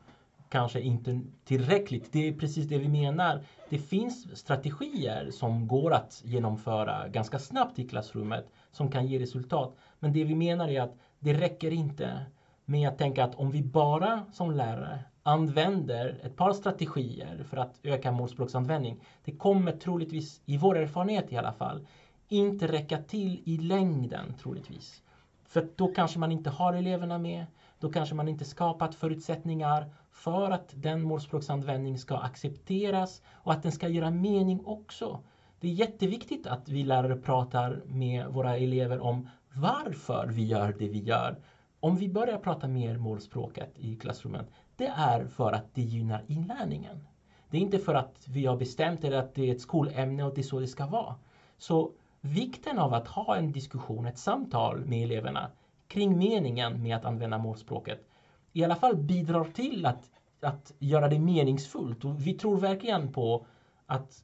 kanske 0.49 0.81
inte 0.81 1.21
tillräckligt, 1.45 2.13
det 2.13 2.27
är 2.27 2.33
precis 2.33 2.67
det 2.67 2.77
vi 2.77 2.87
menar. 2.87 3.43
Det 3.69 3.77
finns 3.77 4.37
strategier 4.37 5.31
som 5.31 5.67
går 5.67 5.93
att 5.93 6.21
genomföra 6.25 7.07
ganska 7.07 7.39
snabbt 7.39 7.79
i 7.79 7.87
klassrummet 7.87 8.45
som 8.71 8.91
kan 8.91 9.07
ge 9.07 9.19
resultat. 9.19 9.75
Men 9.99 10.13
det 10.13 10.23
vi 10.23 10.35
menar 10.35 10.67
är 10.67 10.81
att 10.81 10.95
det 11.19 11.33
räcker 11.33 11.71
inte 11.71 12.25
men 12.69 12.81
jag 12.81 12.97
tänker 12.97 13.23
att 13.23 13.35
om 13.35 13.51
vi 13.51 13.63
bara 13.63 14.25
som 14.31 14.51
lärare 14.51 14.99
använder 15.23 16.19
ett 16.23 16.35
par 16.35 16.53
strategier 16.53 17.43
för 17.49 17.57
att 17.57 17.79
öka 17.83 18.11
målspråksanvändning. 18.11 19.01
Det 19.25 19.31
kommer 19.31 19.71
troligtvis, 19.71 20.41
i 20.45 20.57
vår 20.57 20.77
erfarenhet 20.77 21.33
i 21.33 21.37
alla 21.37 21.53
fall, 21.53 21.87
inte 22.27 22.67
räcka 22.67 22.97
till 22.97 23.41
i 23.45 23.57
längden 23.57 24.33
troligtvis. 24.41 25.01
För 25.47 25.69
då 25.75 25.87
kanske 25.87 26.19
man 26.19 26.31
inte 26.31 26.49
har 26.49 26.73
eleverna 26.73 27.17
med. 27.17 27.45
Då 27.79 27.91
kanske 27.91 28.15
man 28.15 28.27
inte 28.27 28.45
skapat 28.45 28.95
förutsättningar 28.95 29.93
för 30.11 30.51
att 30.51 30.69
den 30.75 31.01
målspråksanvändning 31.01 31.97
ska 31.97 32.17
accepteras 32.17 33.21
och 33.33 33.53
att 33.53 33.63
den 33.63 33.71
ska 33.71 33.87
göra 33.87 34.11
mening 34.11 34.65
också. 34.65 35.19
Det 35.59 35.67
är 35.67 35.71
jätteviktigt 35.73 36.47
att 36.47 36.69
vi 36.69 36.83
lärare 36.83 37.15
pratar 37.15 37.81
med 37.85 38.27
våra 38.27 38.57
elever 38.57 38.99
om 38.99 39.29
varför 39.53 40.27
vi 40.27 40.43
gör 40.43 40.75
det 40.79 40.89
vi 40.89 40.99
gör. 40.99 41.37
Om 41.79 41.95
vi 41.97 42.09
börjar 42.09 42.37
prata 42.37 42.67
mer 42.67 42.97
målspråket 42.97 43.79
i 43.79 43.95
klassrummet, 43.95 44.47
det 44.75 44.87
är 44.87 45.25
för 45.25 45.51
att 45.51 45.75
det 45.75 45.81
gynnar 45.81 46.23
inlärningen. 46.27 47.07
Det 47.49 47.57
är 47.57 47.61
inte 47.61 47.79
för 47.79 47.95
att 47.95 48.27
vi 48.27 48.45
har 48.45 48.57
bestämt 48.57 49.03
eller 49.03 49.17
att 49.17 49.35
det 49.35 49.49
är 49.49 49.55
ett 49.55 49.61
skolämne 49.61 50.23
och 50.23 50.35
det 50.35 50.41
är 50.41 50.43
så 50.43 50.59
det 50.59 50.67
ska 50.67 50.85
vara. 50.85 51.15
Så 51.57 51.91
vikten 52.21 52.79
av 52.79 52.93
att 52.93 53.07
ha 53.07 53.35
en 53.35 53.51
diskussion, 53.51 54.05
ett 54.05 54.17
samtal 54.17 54.85
med 54.85 55.03
eleverna 55.03 55.51
kring 55.87 56.17
meningen 56.17 56.83
med 56.83 56.95
att 56.95 57.05
använda 57.05 57.37
målspråket 57.37 58.05
i 58.53 58.63
alla 58.63 58.75
fall 58.75 58.95
bidrar 58.95 59.43
till 59.43 59.85
att, 59.85 60.11
att 60.41 60.73
göra 60.79 61.07
det 61.07 61.19
meningsfullt. 61.19 62.05
Och 62.05 62.27
vi 62.27 62.33
tror 62.33 62.57
verkligen 62.57 63.13
på 63.13 63.45
att 63.85 64.23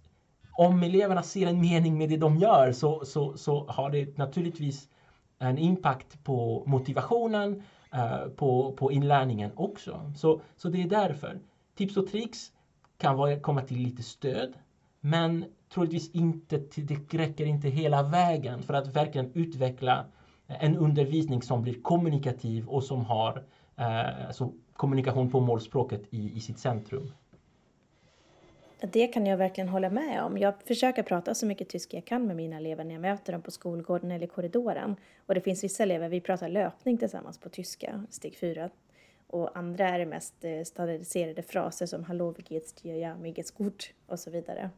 om 0.51 0.83
eleverna 0.83 1.23
ser 1.23 1.47
en 1.47 1.61
mening 1.61 1.97
med 1.97 2.09
det 2.09 2.17
de 2.17 2.37
gör 2.37 2.71
så, 2.71 3.05
så, 3.05 3.37
så 3.37 3.67
har 3.67 3.89
det 3.89 4.17
naturligtvis 4.17 4.89
en 5.49 5.57
impact 5.57 6.23
på 6.23 6.63
motivationen, 6.65 7.63
uh, 7.95 8.27
på, 8.35 8.71
på 8.71 8.91
inlärningen 8.91 9.51
också. 9.55 10.11
Så, 10.15 10.41
så 10.57 10.69
det 10.69 10.83
är 10.83 10.89
därför. 10.89 11.39
Tips 11.75 11.97
och 11.97 12.07
tricks 12.07 12.51
kan 12.97 13.17
vara, 13.17 13.39
komma 13.39 13.61
till 13.61 13.77
lite 13.77 14.03
stöd. 14.03 14.53
Men 15.01 15.45
troligtvis 15.73 16.11
inte, 16.11 16.57
det 16.75 17.13
räcker 17.13 17.45
inte 17.45 17.69
hela 17.69 18.03
vägen 18.03 18.63
för 18.63 18.73
att 18.73 18.95
verkligen 18.95 19.31
utveckla 19.33 20.05
eh, 20.47 20.63
en 20.63 20.77
undervisning 20.77 21.41
som 21.41 21.61
blir 21.61 21.81
kommunikativ 21.81 22.67
och 22.67 22.83
som 22.83 23.05
har 23.05 23.43
eh, 23.75 24.27
alltså 24.27 24.51
kommunikation 24.73 25.31
på 25.31 25.39
målspråket 25.39 26.03
i, 26.09 26.37
i 26.37 26.39
sitt 26.39 26.59
centrum. 26.59 27.11
Det 28.79 29.07
kan 29.07 29.25
jag 29.25 29.37
verkligen 29.37 29.69
hålla 29.69 29.89
med 29.89 30.23
om. 30.23 30.37
Jag 30.37 30.53
försöker 30.63 31.03
prata 31.03 31.35
så 31.35 31.45
mycket 31.45 31.69
tyska 31.69 31.97
jag 31.97 32.05
kan 32.05 32.27
med 32.27 32.35
mina 32.35 32.57
elever 32.57 32.83
när 32.83 32.93
jag 32.93 33.01
möter 33.01 33.31
dem 33.31 33.41
på 33.41 33.51
skolgården 33.51 34.11
eller 34.11 34.27
korridoren. 34.27 34.95
Och 35.25 35.35
det 35.35 35.41
finns 35.41 35.63
vissa 35.63 35.83
elever, 35.83 36.09
vi 36.09 36.21
pratar 36.21 36.49
löpning 36.49 36.97
tillsammans 36.97 37.37
på 37.37 37.49
tyska, 37.49 38.03
steg 38.09 38.37
4. 38.37 38.69
Och 39.27 39.57
andra 39.57 39.89
är 39.89 39.99
det 39.99 40.05
mest 40.05 40.33
eh, 40.41 40.63
standardiserade 40.63 41.41
fraser 41.41 41.85
som 41.85 42.03
Hallå, 42.03 42.31
wie 42.37 42.43
geht's 42.43 42.81
dir? 42.83 42.95
Ja, 42.95 43.15
mir 43.17 43.33
geht's 43.33 43.57
gut 43.57 43.93
och 44.07 44.19
så 44.19 44.31
vidare. 44.31 44.69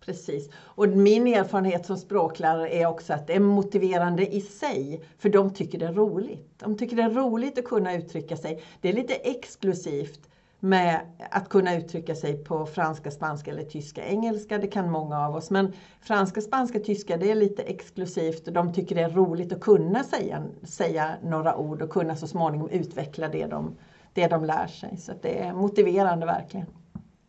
Precis. 0.00 0.50
Och 0.54 0.88
min 0.88 1.26
erfarenhet 1.26 1.86
som 1.86 1.96
språklärare 1.96 2.68
är 2.68 2.86
också 2.86 3.12
att 3.12 3.26
det 3.26 3.34
är 3.34 3.40
motiverande 3.40 4.34
i 4.34 4.40
sig. 4.40 5.00
För 5.18 5.28
de 5.28 5.54
tycker 5.54 5.78
det 5.78 5.86
är 5.86 5.92
roligt. 5.92 6.58
De 6.58 6.78
tycker 6.78 6.96
det 6.96 7.02
är 7.02 7.10
roligt 7.10 7.58
att 7.58 7.64
kunna 7.64 7.94
uttrycka 7.94 8.36
sig. 8.36 8.62
Det 8.80 8.88
är 8.88 8.92
lite 8.92 9.14
exklusivt 9.14 10.29
med 10.60 11.00
att 11.30 11.48
kunna 11.48 11.76
uttrycka 11.76 12.14
sig 12.14 12.44
på 12.44 12.66
franska, 12.66 13.10
spanska 13.10 13.50
eller 13.50 13.62
tyska. 13.62 14.04
Engelska, 14.04 14.58
det 14.58 14.66
kan 14.66 14.90
många 14.90 15.26
av 15.26 15.34
oss. 15.34 15.50
Men 15.50 15.72
franska, 16.00 16.40
spanska, 16.40 16.80
tyska, 16.80 17.16
det 17.16 17.30
är 17.30 17.34
lite 17.34 17.62
exklusivt. 17.62 18.44
De 18.54 18.72
tycker 18.72 18.94
det 18.94 19.02
är 19.02 19.10
roligt 19.10 19.52
att 19.52 19.60
kunna 19.60 20.04
säga, 20.04 20.42
säga 20.62 21.14
några 21.22 21.56
ord 21.56 21.82
och 21.82 21.90
kunna 21.90 22.16
så 22.16 22.26
småningom 22.26 22.68
utveckla 22.68 23.28
det 23.28 23.46
de, 23.46 23.76
det 24.12 24.26
de 24.26 24.44
lär 24.44 24.66
sig. 24.66 24.96
Så 24.96 25.12
det 25.22 25.38
är 25.38 25.52
motiverande 25.52 26.26
verkligen 26.26 26.66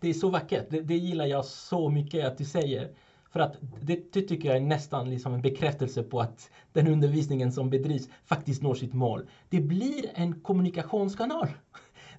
det 0.02 0.10
är 0.10 0.14
så 0.14 0.30
vackert. 0.30 0.66
Det, 0.70 0.82
det, 0.82 0.96
gillar 0.98 1.26
jag 1.26 1.46
så 1.46 1.90
mycket 1.90 2.28
att 2.28 2.38
du 2.38 2.46
säger. 2.46 2.92
För 3.32 3.40
att 3.40 3.58
det, 3.82 4.14
det, 4.14 4.22
tycker 4.22 4.50
jag 4.50 4.58
är 4.58 4.62
nästan 4.62 5.10
liksom 5.10 5.34
en 5.34 5.42
bekräftelse 5.42 6.04
på 6.04 6.22
att 6.22 6.50
den 6.74 6.88
undervisningen 6.88 7.52
som 7.52 7.70
bedrivs 7.70 8.10
faktiskt 8.26 8.62
når 8.62 8.76
sitt 8.76 8.94
mål. 8.94 9.30
Det 9.50 9.60
blir 9.62 10.06
en 10.14 10.42
kommunikationskanal. 10.42 11.48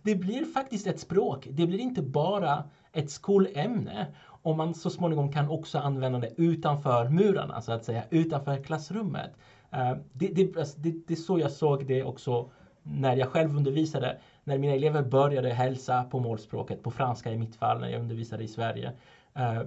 Det 0.03 0.15
blir 0.15 0.45
faktiskt 0.45 0.87
ett 0.87 1.01
språk. 1.01 1.49
Det 1.51 1.67
blir 1.67 1.79
inte 1.79 2.03
bara 2.03 2.65
ett 2.93 3.11
skolämne. 3.11 4.07
om 4.45 4.57
man 4.57 4.75
så 4.75 4.91
småningom 4.91 5.33
kan 5.33 5.49
också 5.49 5.79
använda 5.79 6.19
det 6.19 6.33
utanför 6.37 7.09
murarna, 7.09 7.61
så 7.61 7.73
att 7.73 7.85
säga, 7.85 8.05
utanför 8.11 8.63
klassrummet. 8.63 9.31
Eh, 9.71 9.97
det, 10.13 10.29
det, 10.29 10.57
alltså, 10.57 10.79
det, 10.81 10.95
det 11.07 11.15
är 11.15 11.17
så 11.17 11.39
jag 11.39 11.51
såg 11.51 11.87
det 11.87 12.05
också 12.05 12.51
när 12.83 13.17
jag 13.17 13.29
själv 13.29 13.57
undervisade 13.57 14.19
när 14.45 14.59
mina 14.59 14.73
elever 14.73 15.03
började 15.03 15.49
hälsa 15.53 16.05
på 16.05 16.21
målspråket, 16.21 16.83
på 16.83 16.91
franska 16.91 17.33
i 17.33 17.39
mitt 17.39 17.57
fall 17.57 17.81
när 17.81 17.89
jag 17.89 18.01
undervisade 18.01 18.45
i 18.45 18.49
Sverige, 18.49 18.93
eh, 19.35 19.61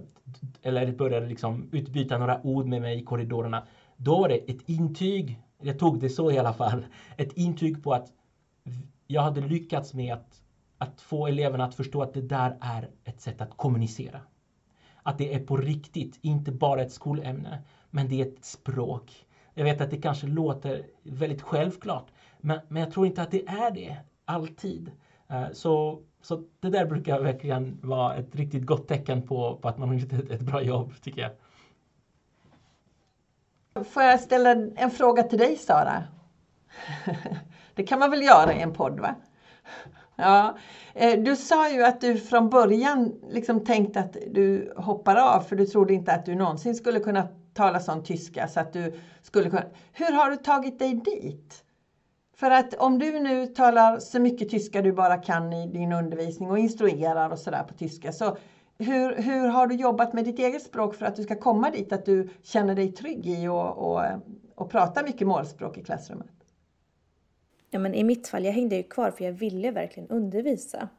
eller 0.62 0.92
började 0.92 1.27
liksom 1.27 1.70
utbyta 1.72 2.18
några 2.18 2.46
ord 2.46 2.65
med 2.65 2.82
mig 2.82 3.00
i 3.00 3.04
korridorerna, 3.04 3.68
då 3.98 4.20
var 4.20 4.30
det 4.30 4.36
ett 4.36 4.70
intyg, 4.70 5.39
jag 5.62 5.80
tog 5.80 6.00
det 6.00 6.10
så 6.10 6.32
i 6.32 6.38
alla 6.38 6.54
fall, 6.54 6.86
ett 7.18 7.34
intyg 7.38 7.84
på 7.84 7.94
att 7.94 8.12
jag 9.07 9.21
hade 9.21 9.41
lyckats 9.41 9.93
med 9.93 10.13
att, 10.13 10.41
att 10.77 11.01
få 11.01 11.27
eleverna 11.27 11.65
att 11.65 11.75
förstå 11.75 12.01
att 12.01 12.13
det 12.13 12.21
där 12.21 12.57
är 12.62 12.89
ett 13.03 13.21
sätt 13.21 13.41
att 13.41 13.57
kommunicera. 13.57 14.21
att 15.03 15.17
det 15.17 15.33
är 15.33 15.39
på 15.39 15.57
riktigt, 15.57 16.19
inte 16.21 16.51
bara 16.51 16.81
ett 16.81 16.91
skolämne, 16.91 17.63
men 17.89 18.09
det 18.09 18.21
är 18.21 18.25
ett 18.25 18.45
språk. 18.45 19.25
Jag 19.53 19.63
vet 19.63 19.81
att 19.81 19.91
det 19.91 20.01
kanske 20.01 20.27
låter 20.27 20.85
väldigt 21.03 21.41
självklart, 21.41 22.07
men, 22.38 22.59
men 22.67 22.83
jag 22.83 22.91
tror 22.91 23.05
inte 23.05 23.21
att 23.21 23.31
det 23.31 23.47
är 23.47 23.71
det 23.71 23.97
alltid. 24.25 24.91
Eh, 25.27 25.51
så, 25.53 26.01
så 26.21 26.43
det 26.59 26.69
där 26.69 26.85
brukar 26.85 27.19
verkligen 27.19 27.79
vara 27.81 28.15
ett 28.15 28.35
riktigt 28.35 28.65
gott 28.65 28.88
tecken 28.88 29.27
på, 29.27 29.55
på 29.55 29.67
att 29.67 29.77
man 29.77 29.89
har 29.89 29.95
gjort 29.95 30.13
ett, 30.13 30.29
ett 30.29 30.41
bra 30.41 30.62
jobb, 30.62 30.93
tycker 31.01 31.21
jag. 31.21 31.31
Får 33.85 34.03
jag 34.03 34.19
ställa 34.19 34.51
en 34.75 34.91
fråga 34.91 35.24
till 35.24 35.39
dig 35.39 35.57
Sara? 35.57 36.03
Det 37.75 37.84
kan 37.84 38.00
man 38.00 38.12
väl 38.12 38.22
göra 38.22 38.53
i 38.53 38.62
en 38.62 38.72
podd 38.72 39.00
va? 39.00 39.15
Ja, 40.15 40.58
eh, 40.94 41.20
du 41.20 41.36
sa 41.36 41.70
ju 41.70 41.84
att 41.84 42.01
du 42.01 42.17
från 42.17 42.50
början 42.50 43.13
liksom 43.29 43.65
tänkte 43.65 44.00
att 44.00 44.17
du 44.27 44.74
hoppar 44.75 45.15
av 45.15 45.41
för 45.41 45.55
du 45.55 45.65
trodde 45.65 45.94
inte 45.94 46.13
att 46.13 46.25
du 46.25 46.36
någonsin 46.36 46.75
skulle 46.75 47.00
kunna 47.00 47.27
tala 47.53 47.79
sån 47.79 48.03
tyska 48.03 48.48
så 48.48 48.60
att 48.60 48.74
du 48.74 49.00
skulle 49.22 49.50
kunna... 49.50 49.63
Hur 49.94 50.12
har 50.12 50.29
du 50.29 50.38
tagit 50.38 50.79
dig 50.79 50.94
dit? 50.94 51.63
För 52.38 52.51
att 52.51 52.74
om 52.74 53.00
du 53.00 53.20
nu 53.20 53.48
talar 53.48 54.00
så 54.00 54.20
mycket 54.20 54.50
tyska 54.50 54.82
du 54.82 54.91
bara 54.91 55.17
kan 55.17 55.53
i 55.53 55.67
din 55.67 55.91
undervisning 55.91 56.50
och 56.51 56.60
instruerar 56.60 57.29
och 57.29 57.39
sådär 57.39 57.63
på 57.63 57.74
tyska 57.74 58.12
så 58.12 58.38
hur, 58.77 59.22
hur 59.22 59.48
har 59.48 59.67
du 59.67 59.75
jobbat 59.75 60.13
med 60.13 60.25
ditt 60.25 60.39
eget 60.39 60.63
språk 60.63 60.96
för 60.96 61.05
att 61.05 61.15
du 61.15 61.24
ska 61.24 61.36
komma 61.36 61.70
dit 61.70 61.91
att 61.91 62.05
du 62.05 62.29
känner 62.44 62.75
dig 62.75 62.94
trygg 62.94 63.27
i 63.27 63.48
och, 63.48 63.77
och, 63.77 64.01
och 64.55 64.70
prata 64.70 65.03
mycket 65.03 65.27
målspråk 65.27 65.77
i 65.77 65.84
klassrummet? 65.84 66.35
Ja, 67.75 67.79
men 67.79 67.94
I 67.94 68.03
mitt 68.03 68.27
fall, 68.27 68.46
jag 68.46 68.51
hängde 68.51 68.75
ju 68.75 68.84
kvar 68.84 69.12
för 69.12 69.25
jag 69.25 69.32
ville 69.32 69.72
verkligen 69.72 70.10
undervisa. 70.10 70.89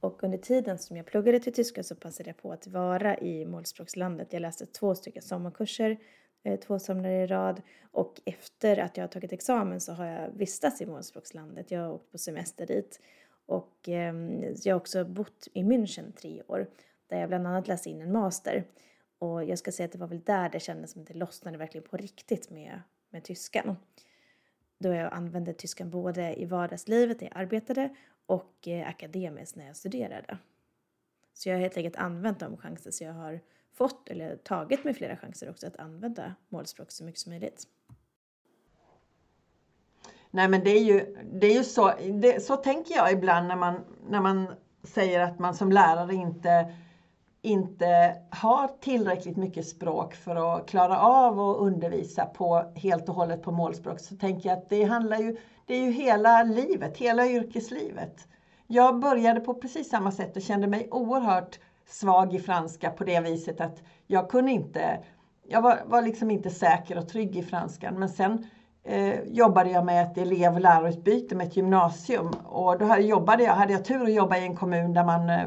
Och 0.00 0.24
under 0.24 0.38
tiden 0.38 0.78
som 0.78 0.96
jag 0.96 1.06
pluggade 1.06 1.40
till 1.40 1.52
tyska 1.52 1.82
så 1.82 1.94
passade 1.94 2.28
jag 2.28 2.36
på 2.36 2.52
att 2.52 2.66
vara 2.66 3.18
i 3.18 3.46
målspråkslandet. 3.46 4.32
Jag 4.32 4.40
läste 4.40 4.66
två 4.66 4.94
stycken 4.94 5.22
sommarkurser, 5.22 5.98
eh, 6.42 6.60
två 6.60 6.78
somrar 6.78 7.10
i 7.10 7.26
rad. 7.26 7.62
Och 7.90 8.20
efter 8.24 8.78
att 8.78 8.96
jag 8.96 9.04
har 9.04 9.08
tagit 9.08 9.32
examen 9.32 9.80
så 9.80 9.92
har 9.92 10.06
jag 10.06 10.30
vistats 10.30 10.80
i 10.80 10.86
målspråkslandet. 10.86 11.70
Jag 11.70 11.80
har 11.80 11.92
åkt 11.92 12.12
på 12.12 12.18
semester 12.18 12.66
dit. 12.66 13.00
Och 13.46 13.88
ehm, 13.88 14.54
jag 14.64 14.74
har 14.74 14.80
också 14.80 15.04
bott 15.04 15.48
i 15.52 15.62
München 15.62 16.12
tre 16.12 16.42
år 16.46 16.66
där 17.06 17.20
jag 17.20 17.28
bland 17.28 17.46
annat 17.46 17.68
läste 17.68 17.90
in 17.90 18.00
en 18.00 18.12
master. 18.12 18.64
Och 19.18 19.44
jag 19.44 19.58
ska 19.58 19.72
säga 19.72 19.84
att 19.84 19.92
det 19.92 19.98
var 19.98 20.08
väl 20.08 20.22
där 20.22 20.48
det 20.48 20.60
kändes 20.60 20.90
som 20.92 21.02
att 21.02 21.08
det 21.08 21.14
lossnade 21.14 21.58
verkligen 21.58 21.88
på 21.88 21.96
riktigt 21.96 22.50
med, 22.50 22.80
med 23.10 23.24
tyskan. 23.24 23.76
Då 24.82 24.92
jag 24.92 25.12
använde 25.12 25.52
tyskan 25.52 25.90
både 25.90 26.40
i 26.40 26.44
vardagslivet 26.44 27.20
när 27.20 27.28
jag 27.28 27.40
arbetade 27.40 27.96
och 28.26 28.68
eh, 28.68 28.88
akademiskt 28.88 29.56
när 29.56 29.66
jag 29.66 29.76
studerade. 29.76 30.38
Så 31.34 31.48
jag 31.48 31.56
har 31.56 31.60
helt 31.60 31.76
enkelt 31.76 31.96
använt 31.96 32.40
de 32.40 32.56
chanser 32.56 32.90
så 32.90 33.04
jag 33.04 33.12
har 33.12 33.40
fått, 33.72 34.08
eller 34.08 34.36
tagit 34.36 34.84
mig 34.84 34.94
flera 34.94 35.16
chanser 35.16 35.50
också 35.50 35.66
att 35.66 35.76
använda 35.76 36.34
målspråk 36.48 36.90
så 36.90 37.04
mycket 37.04 37.20
som 37.20 37.32
möjligt. 37.32 37.66
Nej 40.30 40.48
men 40.48 40.64
det 40.64 40.70
är 40.70 40.84
ju, 40.84 41.16
det 41.32 41.46
är 41.46 41.54
ju 41.54 41.64
så, 41.64 41.92
det, 42.22 42.44
så 42.44 42.56
tänker 42.56 42.94
jag 42.94 43.12
ibland 43.12 43.48
när 43.48 43.56
man, 43.56 43.84
när 44.08 44.20
man 44.20 44.54
säger 44.82 45.20
att 45.20 45.38
man 45.38 45.54
som 45.54 45.72
lärare 45.72 46.14
inte 46.14 46.74
inte 47.42 48.14
har 48.30 48.68
tillräckligt 48.80 49.36
mycket 49.36 49.66
språk 49.66 50.14
för 50.14 50.56
att 50.56 50.66
klara 50.66 50.98
av 50.98 51.40
att 51.40 51.58
undervisa 51.58 52.26
på 52.26 52.64
helt 52.74 53.08
och 53.08 53.14
hållet 53.14 53.42
på 53.42 53.50
målspråk 53.50 54.00
så 54.00 54.16
tänker 54.16 54.48
jag 54.48 54.54
att 54.54 54.68
det 54.68 54.82
handlar 54.82 55.16
ju, 55.16 55.32
det 55.66 55.74
är 55.74 55.80
ju 55.80 55.90
hela 55.90 56.42
livet, 56.42 56.96
hela 56.96 57.26
yrkeslivet. 57.26 58.28
Jag 58.66 58.94
började 58.94 59.40
på 59.40 59.54
precis 59.54 59.88
samma 59.88 60.12
sätt 60.12 60.36
och 60.36 60.42
kände 60.42 60.66
mig 60.66 60.86
oerhört 60.90 61.58
svag 61.88 62.34
i 62.34 62.38
franska 62.38 62.90
på 62.90 63.04
det 63.04 63.20
viset 63.20 63.60
att 63.60 63.82
jag 64.06 64.28
kunde 64.28 64.50
inte, 64.52 64.98
jag 65.42 65.60
var, 65.60 65.78
var 65.84 66.02
liksom 66.02 66.30
inte 66.30 66.50
säker 66.50 66.98
och 66.98 67.06
trygg 67.06 67.36
i 67.36 67.42
franskan 67.42 67.98
men 67.98 68.08
sen 68.08 68.38
eh, 68.84 69.20
jobbade 69.24 69.70
jag 69.70 69.84
med 69.84 70.02
ett 70.02 70.18
elev 70.18 70.54
och 70.54 70.60
lärarutbyte 70.60 71.34
med 71.34 71.44
ett 71.44 71.56
gymnasium 71.56 72.32
och 72.32 72.76
då 72.78 72.84
hade, 72.84 73.02
jobbade 73.02 73.42
jag, 73.42 73.54
hade 73.54 73.72
jag 73.72 73.82
tur 73.82 74.04
att 74.04 74.12
jobba 74.12 74.36
i 74.36 74.42
en 74.42 74.54
kommun 74.54 74.92
där 74.92 75.02
man 75.02 75.30
eh, 75.30 75.46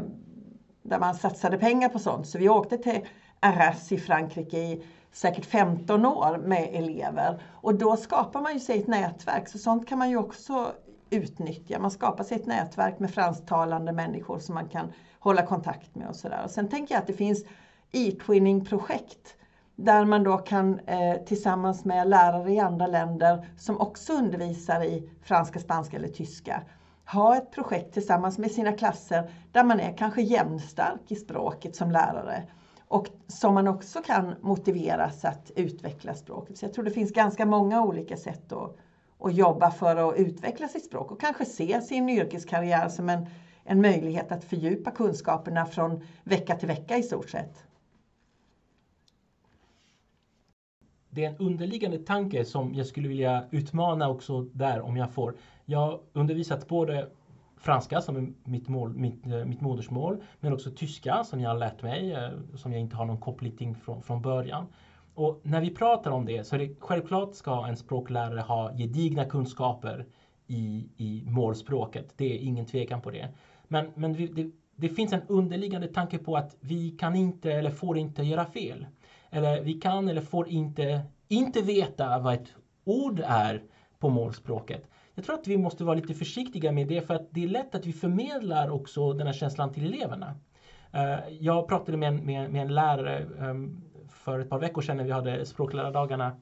där 0.86 1.00
man 1.00 1.16
satsade 1.16 1.58
pengar 1.58 1.90
på 1.90 2.00
sånt. 2.00 2.28
Så 2.28 2.38
vi 2.38 2.50
åkte 2.50 2.78
till 2.78 3.08
Arras 3.40 3.92
i 3.92 3.98
Frankrike 3.98 4.58
i 4.58 4.84
säkert 5.12 5.46
15 5.46 6.06
år 6.06 6.38
med 6.38 6.70
elever. 6.74 7.42
Och 7.52 7.76
då 7.76 7.98
skapar 7.98 8.42
man 8.42 8.54
ju 8.54 8.60
sig 8.60 8.80
ett 8.80 8.88
nätverk, 8.88 9.48
så 9.50 9.58
sånt 9.58 9.90
kan 9.90 10.00
man 10.00 10.10
ju 10.10 10.18
också 10.18 10.72
utnyttja. 11.10 11.80
Man 11.80 11.92
skapar 11.92 12.24
sig 12.24 12.38
ett 12.38 12.46
nätverk 12.46 13.00
med 13.00 13.12
fransktalande 13.12 13.92
människor 13.92 14.40
som 14.40 14.56
man 14.56 14.70
kan 14.70 14.94
hålla 15.20 15.46
kontakt 15.46 15.96
med 15.96 16.08
och 16.08 16.16
sådär. 16.16 16.48
Sen 16.48 16.70
tänker 16.70 16.96
jag 16.96 17.02
att 17.02 17.08
det 17.08 17.14
finns 17.14 17.46
e-twinning-projekt 17.92 19.36
där 19.76 20.06
man 20.06 20.24
då 20.24 20.38
kan 20.38 20.80
eh, 20.80 21.16
tillsammans 21.26 21.86
med 21.86 22.08
lärare 22.08 22.52
i 22.52 22.60
andra 22.60 22.88
länder 22.88 23.48
som 23.58 23.82
också 23.82 24.14
undervisar 24.14 24.84
i 24.84 25.10
franska, 25.24 25.60
spanska 25.60 25.98
eller 25.98 26.08
tyska 26.08 26.62
ha 27.06 27.38
ett 27.38 27.52
projekt 27.52 27.94
tillsammans 27.94 28.38
med 28.38 28.52
sina 28.52 28.74
klasser 28.74 29.24
där 29.52 29.64
man 29.64 29.80
är 29.80 29.92
kanske 29.92 30.22
jämnstark 30.22 31.02
i 31.08 31.16
språket 31.16 31.76
som 31.76 31.92
lärare 31.92 32.44
och 32.88 33.10
som 33.28 33.54
man 33.54 33.68
också 33.68 34.02
kan 34.02 34.36
motiveras 34.40 35.26
att 35.26 35.52
utveckla 35.56 36.14
språket. 36.16 36.58
Så 36.58 36.66
jag 36.66 36.72
tror 36.72 36.84
det 36.84 36.92
finns 36.92 37.12
ganska 37.12 37.46
många 37.46 37.82
olika 37.82 38.18
sätt 38.18 38.52
att, 38.52 38.72
att 39.20 39.34
jobba 39.34 39.72
för 39.72 39.96
att 39.96 40.16
utveckla 40.16 40.68
sitt 40.68 40.84
språk 40.84 41.12
och 41.12 41.20
kanske 41.20 41.46
se 41.46 41.82
sin 41.82 42.10
yrkeskarriär 42.10 42.88
som 42.90 43.10
en, 43.10 43.24
en 43.64 43.82
möjlighet 43.82 44.32
att 44.32 44.44
fördjupa 44.44 44.92
kunskaperna 44.92 45.66
från 45.66 45.98
vecka 46.24 46.56
till 46.56 46.68
vecka 46.68 46.98
i 46.98 47.04
stort 47.04 47.30
sett. 47.30 47.66
Det 51.16 51.26
är 51.26 51.30
en 51.30 51.38
underliggande 51.38 51.98
tanke 51.98 52.46
som 52.46 52.74
jag 52.76 52.86
skulle 52.86 53.08
vilja 53.08 53.46
utmana 53.52 54.10
också 54.10 54.42
där 54.42 54.82
om 54.82 54.98
jag 54.98 55.14
får. 55.14 55.36
Jag 55.66 55.80
har 55.80 56.00
undervisat 56.14 56.68
både 56.68 57.08
franska 57.58 58.02
som 58.02 58.16
är 58.16 58.34
mitt, 58.44 58.68
mål, 58.68 58.94
mitt, 58.94 59.26
eh, 59.26 59.46
mitt 59.46 59.62
modersmål 59.62 60.24
men 60.40 60.54
också 60.54 60.72
tyska 60.72 61.24
som 61.24 61.40
jag 61.40 61.50
har 61.50 61.58
lärt 61.58 61.84
mig 61.84 62.14
eh, 62.14 62.30
som 62.56 62.72
jag 62.72 62.82
inte 62.82 62.96
har 62.96 63.06
någon 63.06 63.20
koppling 63.20 63.58
till 63.58 63.76
från, 63.76 64.02
från 64.02 64.22
början. 64.22 64.66
Och 65.14 65.42
när 65.44 65.62
vi 65.62 65.70
pratar 65.70 66.12
om 66.12 66.26
det 66.26 66.44
så 66.44 66.56
är 66.56 66.60
det 66.60 66.76
självklart 66.80 67.36
ska 67.36 67.66
en 67.68 67.78
språklärare 67.78 68.40
ha 68.42 68.74
gedigna 68.78 69.26
kunskaper 69.26 70.06
i, 70.48 70.90
i 70.98 71.24
målspråket. 71.26 72.14
Det 72.18 72.36
är 72.36 72.40
ingen 72.40 72.66
tvekan 72.66 73.02
på 73.02 73.12
det. 73.12 73.28
Men, 73.68 73.92
men 73.96 74.14
det, 74.14 74.52
det 74.76 74.90
finns 74.90 75.14
en 75.14 75.22
underliggande 75.28 75.88
tanke 75.88 76.18
på 76.18 76.38
att 76.38 76.56
vi 76.60 76.92
kan 76.92 77.16
inte 77.16 77.52
eller 77.52 77.70
får 77.72 77.98
inte 77.98 78.24
göra 78.24 78.46
fel. 78.46 78.86
Eller 79.30 79.62
vi 79.62 79.74
kan 79.74 80.10
eller 80.10 80.22
får 80.22 80.48
inte 80.48 81.02
inte 81.28 81.62
veta 81.62 82.20
vad 82.20 82.34
ett 82.34 82.54
ord 82.84 83.22
är 83.26 83.64
på 84.00 84.10
målspråket. 84.10 84.90
Jag 85.16 85.26
tror 85.26 85.36
att 85.36 85.48
vi 85.48 85.58
måste 85.58 85.84
vara 85.84 85.96
lite 85.96 86.14
försiktiga 86.14 86.72
med 86.72 86.88
det 86.88 87.02
för 87.02 87.14
att 87.14 87.28
det 87.32 87.44
är 87.44 87.48
lätt 87.48 87.76
att 87.76 87.86
vi 87.86 87.94
förmedlar 87.94 88.70
också 88.70 89.14
den 89.14 89.28
här 89.28 89.34
känslan 89.34 89.74
till 89.74 89.94
eleverna. 89.94 90.36
Eh, 90.92 91.20
jag 91.40 91.68
pratade 91.68 91.98
med 91.98 92.08
en, 92.10 92.26
med, 92.26 92.52
med 92.52 92.62
en 92.62 92.74
lärare 92.74 93.28
ehm, 93.40 93.82
för 94.10 94.40
ett 94.40 94.50
par 94.50 94.60
veckor 94.60 94.82
sedan 94.82 94.98
när 94.98 95.04
vi 95.04 95.12
hade 95.12 95.46
språklärardagarna 95.46 96.36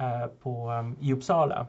eh, 0.00 0.26
på, 0.26 0.70
ehm, 0.70 0.96
i 1.00 1.12
Uppsala. 1.12 1.66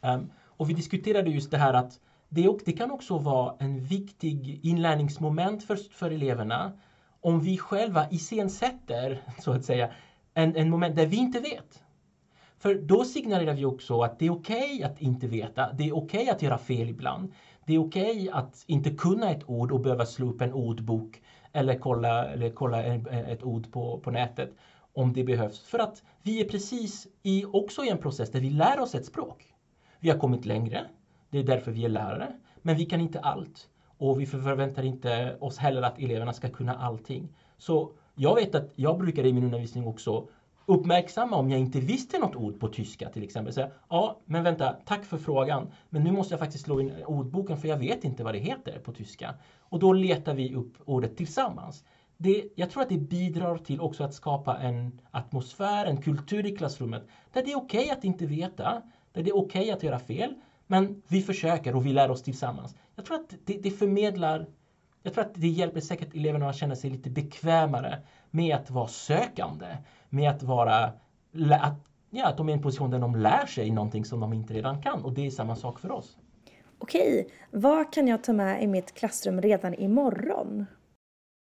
Ehm, 0.00 0.30
och 0.44 0.70
vi 0.70 0.74
diskuterade 0.74 1.30
just 1.30 1.50
det 1.50 1.58
här 1.58 1.74
att 1.74 2.00
det, 2.28 2.58
det 2.64 2.72
kan 2.72 2.90
också 2.90 3.18
vara 3.18 3.54
en 3.58 3.80
viktig 3.80 4.60
inlärningsmoment 4.62 5.64
för, 5.64 5.76
för 5.76 6.10
eleverna 6.10 6.72
om 7.24 7.40
vi 7.40 7.58
själva 7.58 8.10
iscensätter, 8.10 9.22
så 9.38 9.52
att 9.52 9.64
säga, 9.64 9.90
en, 10.34 10.56
en 10.56 10.70
moment 10.70 10.96
där 10.96 11.06
vi 11.06 11.16
inte 11.16 11.40
vet. 11.40 11.82
För 12.58 12.74
då 12.74 13.04
signalerar 13.04 13.54
vi 13.54 13.64
också 13.64 14.02
att 14.02 14.18
det 14.18 14.26
är 14.26 14.30
okej 14.30 14.74
okay 14.74 14.82
att 14.82 15.00
inte 15.00 15.26
veta. 15.26 15.72
Det 15.72 15.88
är 15.88 15.96
okej 15.96 16.20
okay 16.20 16.28
att 16.28 16.42
göra 16.42 16.58
fel 16.58 16.88
ibland. 16.88 17.32
Det 17.66 17.74
är 17.74 17.78
okej 17.78 18.12
okay 18.12 18.28
att 18.28 18.64
inte 18.66 18.90
kunna 18.90 19.30
ett 19.30 19.42
ord 19.46 19.72
och 19.72 19.80
behöva 19.80 20.06
slå 20.06 20.28
upp 20.30 20.40
en 20.40 20.52
ordbok 20.52 21.22
eller 21.52 21.78
kolla, 21.78 22.24
eller 22.24 22.50
kolla 22.50 22.82
ett 22.82 23.42
ord 23.42 23.72
på, 23.72 24.00
på 24.00 24.10
nätet 24.10 24.50
om 24.92 25.12
det 25.12 25.24
behövs. 25.24 25.60
För 25.60 25.78
att 25.78 26.02
vi 26.22 26.40
är 26.40 26.48
precis 26.48 27.06
i, 27.22 27.44
också 27.44 27.84
i 27.84 27.88
en 27.88 27.98
process 27.98 28.30
där 28.30 28.40
vi 28.40 28.50
lär 28.50 28.80
oss 28.80 28.94
ett 28.94 29.06
språk. 29.06 29.54
Vi 30.00 30.10
har 30.10 30.18
kommit 30.18 30.44
längre. 30.44 30.86
Det 31.30 31.38
är 31.38 31.44
därför 31.44 31.72
vi 31.72 31.84
är 31.84 31.88
lärare. 31.88 32.32
Men 32.62 32.76
vi 32.76 32.84
kan 32.84 33.00
inte 33.00 33.20
allt. 33.20 33.68
Och 33.98 34.20
vi 34.20 34.26
förväntar 34.26 34.82
inte 34.82 35.36
oss 35.40 35.58
heller 35.58 35.82
att 35.82 35.98
eleverna 35.98 36.32
ska 36.32 36.48
kunna 36.48 36.74
allting. 36.74 37.28
Så 37.58 37.92
jag 38.14 38.34
vet 38.34 38.54
att 38.54 38.72
jag 38.74 38.98
brukar 38.98 39.26
i 39.26 39.32
min 39.32 39.44
undervisning 39.44 39.86
också 39.86 40.28
uppmärksamma 40.66 41.36
om 41.36 41.50
jag 41.50 41.60
inte 41.60 41.80
visste 41.80 42.18
något 42.18 42.36
ord 42.36 42.60
på 42.60 42.68
tyska 42.68 43.08
till 43.08 43.22
exempel. 43.22 43.52
Säga, 43.52 43.70
ja, 43.88 44.20
men 44.24 44.44
vänta, 44.44 44.76
tack 44.84 45.04
för 45.04 45.18
frågan. 45.18 45.72
Men 45.90 46.04
nu 46.04 46.12
måste 46.12 46.32
jag 46.32 46.40
faktiskt 46.40 46.64
slå 46.64 46.80
in 46.80 46.92
ordboken 47.06 47.56
för 47.56 47.68
jag 47.68 47.76
vet 47.76 48.04
inte 48.04 48.24
vad 48.24 48.34
det 48.34 48.38
heter 48.38 48.78
på 48.78 48.92
tyska. 48.92 49.34
Och 49.58 49.78
då 49.78 49.92
letar 49.92 50.34
vi 50.34 50.54
upp 50.54 50.72
ordet 50.84 51.16
tillsammans. 51.16 51.84
Det, 52.16 52.44
jag 52.54 52.70
tror 52.70 52.82
att 52.82 52.88
det 52.88 52.98
bidrar 52.98 53.58
till 53.58 53.80
också 53.80 54.04
att 54.04 54.14
skapa 54.14 54.58
en 54.58 55.00
atmosfär, 55.10 55.86
en 55.86 56.02
kultur 56.02 56.46
i 56.46 56.56
klassrummet 56.56 57.02
där 57.32 57.42
det 57.42 57.52
är 57.52 57.56
okej 57.56 57.80
okay 57.80 57.90
att 57.90 58.04
inte 58.04 58.26
veta, 58.26 58.82
där 59.12 59.22
det 59.22 59.30
är 59.30 59.36
okej 59.36 59.62
okay 59.62 59.70
att 59.70 59.82
göra 59.82 59.98
fel, 59.98 60.34
men 60.74 61.02
vi 61.08 61.22
försöker 61.22 61.76
och 61.76 61.86
vi 61.86 61.92
lär 61.92 62.10
oss 62.10 62.22
tillsammans. 62.22 62.74
Jag 62.96 63.04
tror 63.04 63.16
att 63.16 63.34
det, 63.44 63.62
det 63.62 63.70
förmedlar 63.70 64.46
jag 65.02 65.14
tror 65.14 65.24
att 65.24 65.34
det 65.34 65.48
hjälper 65.48 65.80
säkert 65.80 66.14
eleverna 66.14 66.48
att 66.48 66.56
känna 66.56 66.76
sig 66.76 66.90
lite 66.90 67.10
bekvämare 67.10 67.98
med 68.30 68.56
att 68.56 68.70
vara 68.70 68.88
sökande, 68.88 69.66
med 70.08 70.30
att 70.30 70.42
vara 70.42 70.92
att, 71.60 71.88
ja, 72.10 72.26
att 72.26 72.36
de 72.36 72.48
är 72.48 72.52
i 72.52 72.54
en 72.56 72.62
position 72.62 72.90
där 72.90 72.98
de 72.98 73.16
lär 73.16 73.46
sig 73.46 73.70
någonting 73.70 74.04
som 74.04 74.20
de 74.20 74.32
inte 74.32 74.54
redan 74.54 74.82
kan 74.82 75.04
och 75.04 75.12
det 75.12 75.26
är 75.26 75.30
samma 75.30 75.56
sak 75.56 75.80
för 75.80 75.90
oss. 75.90 76.16
Okej, 76.78 77.28
vad 77.50 77.92
kan 77.92 78.08
jag 78.08 78.24
ta 78.24 78.32
med 78.32 78.62
i 78.62 78.66
mitt 78.66 78.94
klassrum 78.94 79.40
redan 79.40 79.74
imorgon? 79.74 80.66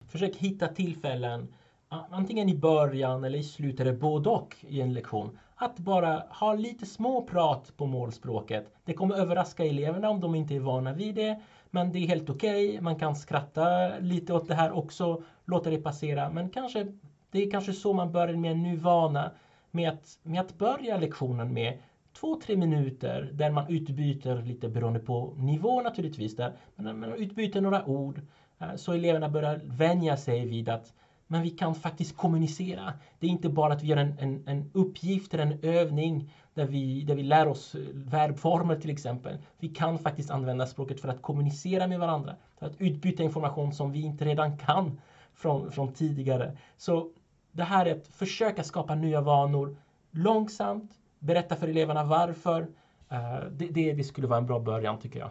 Försök 0.08 0.36
hitta 0.36 0.68
tillfällen, 0.68 1.54
antingen 1.88 2.48
i 2.48 2.56
början 2.56 3.24
eller 3.24 3.38
i 3.38 3.42
slutet 3.42 3.80
eller 3.80 3.92
både 3.92 4.30
och 4.30 4.56
i 4.60 4.80
en 4.80 4.92
lektion. 4.92 5.38
Att 5.54 5.78
bara 5.78 6.22
ha 6.30 6.54
lite 6.54 6.86
småprat 6.86 7.76
på 7.76 7.86
målspråket. 7.86 8.72
Det 8.84 8.92
kommer 8.92 9.14
överraska 9.14 9.64
eleverna 9.64 10.10
om 10.10 10.20
de 10.20 10.34
inte 10.34 10.54
är 10.54 10.60
vana 10.60 10.92
vid 10.92 11.14
det. 11.14 11.40
Men 11.70 11.92
det 11.92 11.98
är 11.98 12.06
helt 12.06 12.30
okej. 12.30 12.68
Okay. 12.68 12.80
Man 12.80 12.98
kan 12.98 13.16
skratta 13.16 13.98
lite 13.98 14.34
åt 14.34 14.48
det 14.48 14.54
här 14.54 14.72
också, 14.72 15.22
låta 15.44 15.70
det 15.70 15.78
passera. 15.78 16.30
Men 16.30 16.50
kanske, 16.50 16.92
det 17.30 17.42
är 17.44 17.50
kanske 17.50 17.72
så 17.72 17.92
man 17.92 18.12
börjar 18.12 18.36
med 18.36 18.50
en 18.50 18.62
ny 18.62 18.76
vana. 18.76 19.30
Med 19.70 19.88
att, 19.88 20.18
med 20.22 20.40
att 20.40 20.58
börja 20.58 20.96
lektionen 20.96 21.52
med 21.52 21.78
två, 22.20 22.40
tre 22.40 22.56
minuter 22.56 23.30
där 23.32 23.50
man 23.50 23.68
utbyter 23.68 24.42
lite 24.42 24.68
beroende 24.68 25.00
på 25.00 25.34
nivå 25.36 25.80
naturligtvis. 25.80 26.36
Där, 26.36 26.52
men 26.76 27.00
man 27.00 27.12
utbyter 27.12 27.60
några 27.60 27.86
ord 27.86 28.20
eh, 28.58 28.74
så 28.76 28.92
eleverna 28.92 29.28
börjar 29.28 29.60
vänja 29.64 30.16
sig 30.16 30.46
vid 30.46 30.68
att 30.68 30.92
men 31.26 31.42
vi 31.42 31.50
kan 31.50 31.74
faktiskt 31.74 32.16
kommunicera. 32.16 32.92
Det 33.18 33.26
är 33.26 33.30
inte 33.30 33.48
bara 33.48 33.72
att 33.72 33.82
vi 33.82 33.86
gör 33.86 33.96
en, 33.96 34.18
en, 34.18 34.48
en 34.48 34.70
uppgift 34.74 35.34
eller 35.34 35.46
en 35.46 35.58
övning 35.62 36.32
där 36.54 36.64
vi, 36.64 37.04
där 37.04 37.14
vi 37.14 37.22
lär 37.22 37.48
oss 37.48 37.74
eh, 37.74 37.80
verbformer 37.92 38.80
till 38.80 38.90
exempel. 38.90 39.38
Vi 39.58 39.68
kan 39.68 39.98
faktiskt 39.98 40.30
använda 40.30 40.66
språket 40.66 41.00
för 41.00 41.08
att 41.08 41.22
kommunicera 41.22 41.86
med 41.86 41.98
varandra. 41.98 42.36
För 42.58 42.66
att 42.66 42.80
utbyta 42.80 43.22
information 43.22 43.72
som 43.72 43.92
vi 43.92 44.02
inte 44.02 44.24
redan 44.24 44.58
kan 44.58 45.00
från, 45.34 45.72
från 45.72 45.92
tidigare. 45.92 46.56
Så 46.76 47.10
det 47.52 47.64
här 47.64 47.86
är 47.86 47.96
att 47.96 48.06
försöka 48.06 48.64
skapa 48.64 48.94
nya 48.94 49.20
vanor 49.20 49.76
långsamt, 50.10 50.90
berätta 51.18 51.56
för 51.56 51.68
eleverna 51.68 52.04
varför. 52.04 52.68
Eh, 53.08 53.38
det, 53.50 53.66
det, 53.66 53.92
det 53.92 54.04
skulle 54.04 54.26
vara 54.26 54.38
en 54.38 54.46
bra 54.46 54.58
början 54.58 54.98
tycker 54.98 55.18
jag. 55.18 55.30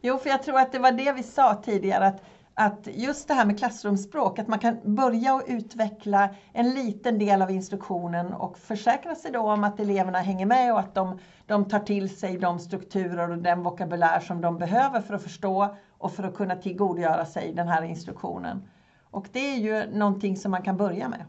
Jo, 0.00 0.18
för 0.18 0.30
jag 0.30 0.42
tror 0.42 0.58
att 0.58 0.72
det 0.72 0.78
var 0.78 0.92
det 0.92 1.12
vi 1.12 1.22
sa 1.22 1.54
tidigare 1.54 2.06
att 2.06 2.22
att 2.62 2.88
just 2.92 3.28
det 3.28 3.34
här 3.34 3.46
med 3.46 3.58
klassrumsspråk, 3.58 4.38
att 4.38 4.48
man 4.48 4.58
kan 4.58 4.94
börja 4.94 5.34
och 5.34 5.42
utveckla 5.46 6.34
en 6.52 6.74
liten 6.74 7.18
del 7.18 7.42
av 7.42 7.50
instruktionen 7.50 8.32
och 8.32 8.58
försäkra 8.58 9.14
sig 9.14 9.32
då 9.32 9.52
om 9.52 9.64
att 9.64 9.80
eleverna 9.80 10.20
hänger 10.20 10.46
med 10.46 10.72
och 10.72 10.80
att 10.80 10.94
de, 10.94 11.18
de 11.46 11.64
tar 11.64 11.78
till 11.78 12.18
sig 12.18 12.38
de 12.38 12.58
strukturer 12.58 13.30
och 13.30 13.38
den 13.38 13.62
vokabulär 13.62 14.20
som 14.20 14.40
de 14.40 14.58
behöver 14.58 15.00
för 15.00 15.14
att 15.14 15.22
förstå 15.22 15.76
och 15.98 16.12
för 16.12 16.22
att 16.22 16.34
kunna 16.34 16.56
tillgodogöra 16.56 17.26
sig 17.26 17.52
den 17.52 17.68
här 17.68 17.82
instruktionen. 17.82 18.62
Och 19.10 19.26
det 19.32 19.40
är 19.40 19.58
ju 19.58 19.98
någonting 19.98 20.36
som 20.36 20.50
man 20.50 20.62
kan 20.62 20.76
börja 20.76 21.08
med. 21.08 21.24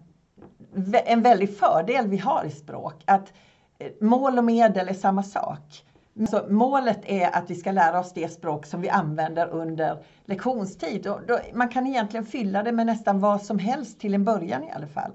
En 1.06 1.22
väldig 1.22 1.58
fördel 1.58 2.08
vi 2.08 2.18
har 2.18 2.44
i 2.46 2.52
språk, 2.52 3.04
att 3.08 3.34
eh, 3.80 3.92
mål 4.02 4.38
och 4.38 4.44
medel 4.44 4.90
är 4.90 4.94
samma 4.94 5.24
sak. 5.24 5.84
Så 6.30 6.42
målet 6.50 7.00
är 7.06 7.36
att 7.36 7.50
vi 7.50 7.56
ska 7.56 7.72
lära 7.72 8.00
oss 8.00 8.14
det 8.14 8.28
språk 8.28 8.66
som 8.66 8.82
vi 8.82 8.90
använder 8.90 9.50
under 9.50 9.98
lektionstid. 10.26 11.08
Och 11.08 11.20
då, 11.28 11.40
man 11.54 11.70
kan 11.70 11.88
egentligen 11.88 12.26
fylla 12.26 12.64
det 12.64 12.72
med 12.72 12.86
nästan 12.86 13.20
vad 13.20 13.42
som 13.42 13.60
helst 13.60 14.00
till 14.00 14.14
en 14.14 14.24
början 14.24 14.64
i 14.64 14.72
alla 14.72 14.88
fall. 14.88 15.12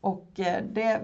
Och 0.00 0.40
eh, 0.40 0.64
det, 0.72 1.00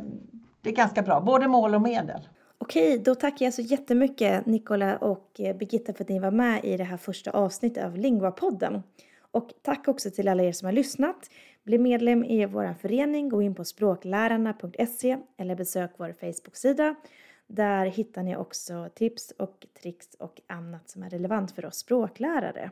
det 0.61 0.71
är 0.71 0.75
ganska 0.75 1.03
bra, 1.03 1.21
både 1.21 1.49
mål 1.49 1.75
och 1.75 1.83
medel. 1.83 2.29
Okej, 2.59 2.99
då 2.99 3.15
tackar 3.15 3.47
jag 3.47 3.55
så 3.55 3.63
jättemycket 3.63 4.47
Nicola 4.47 4.97
och 4.97 5.41
eh, 5.41 5.57
Birgitta 5.57 5.93
för 5.93 6.05
att 6.05 6.09
ni 6.09 6.19
var 6.19 6.31
med 6.31 6.65
i 6.65 6.77
det 6.77 6.85
här 6.85 6.97
första 6.97 7.31
avsnittet 7.31 7.85
av 7.85 7.97
Lingua-podden. 7.97 8.83
Och 9.31 9.51
tack 9.63 9.89
också 9.89 10.11
till 10.11 10.29
alla 10.29 10.43
er 10.43 10.53
som 10.53 10.67
har 10.67 10.73
lyssnat. 10.73 11.31
Bli 11.65 11.79
medlem 11.79 12.25
i 12.25 12.47
vår 12.47 12.75
förening, 12.81 13.29
gå 13.29 13.43
in 13.43 13.55
på 13.55 13.65
språklärarna.se 13.65 15.19
eller 15.37 15.55
besök 15.55 15.91
vår 15.97 16.15
Facebook-sida 16.21 16.95
där 17.47 17.87
hittar 17.87 18.23
ni 18.23 18.37
också 18.37 18.89
tips 18.95 19.31
och 19.31 19.67
tricks 19.83 20.15
och 20.15 20.41
annat 20.47 20.89
som 20.91 21.03
är 21.03 21.11
relevant 21.11 21.53
för 21.53 21.65
oss 21.65 21.77
språklärare. 21.77 22.71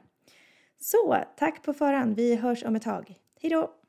Så 0.78 1.24
tack 1.37 1.62
på 1.62 1.72
förhand, 1.72 2.16
vi 2.16 2.37
hörs 2.37 2.64
om 2.64 2.76
ett 2.76 2.83
tag. 2.83 3.14
Hejdå! 3.40 3.79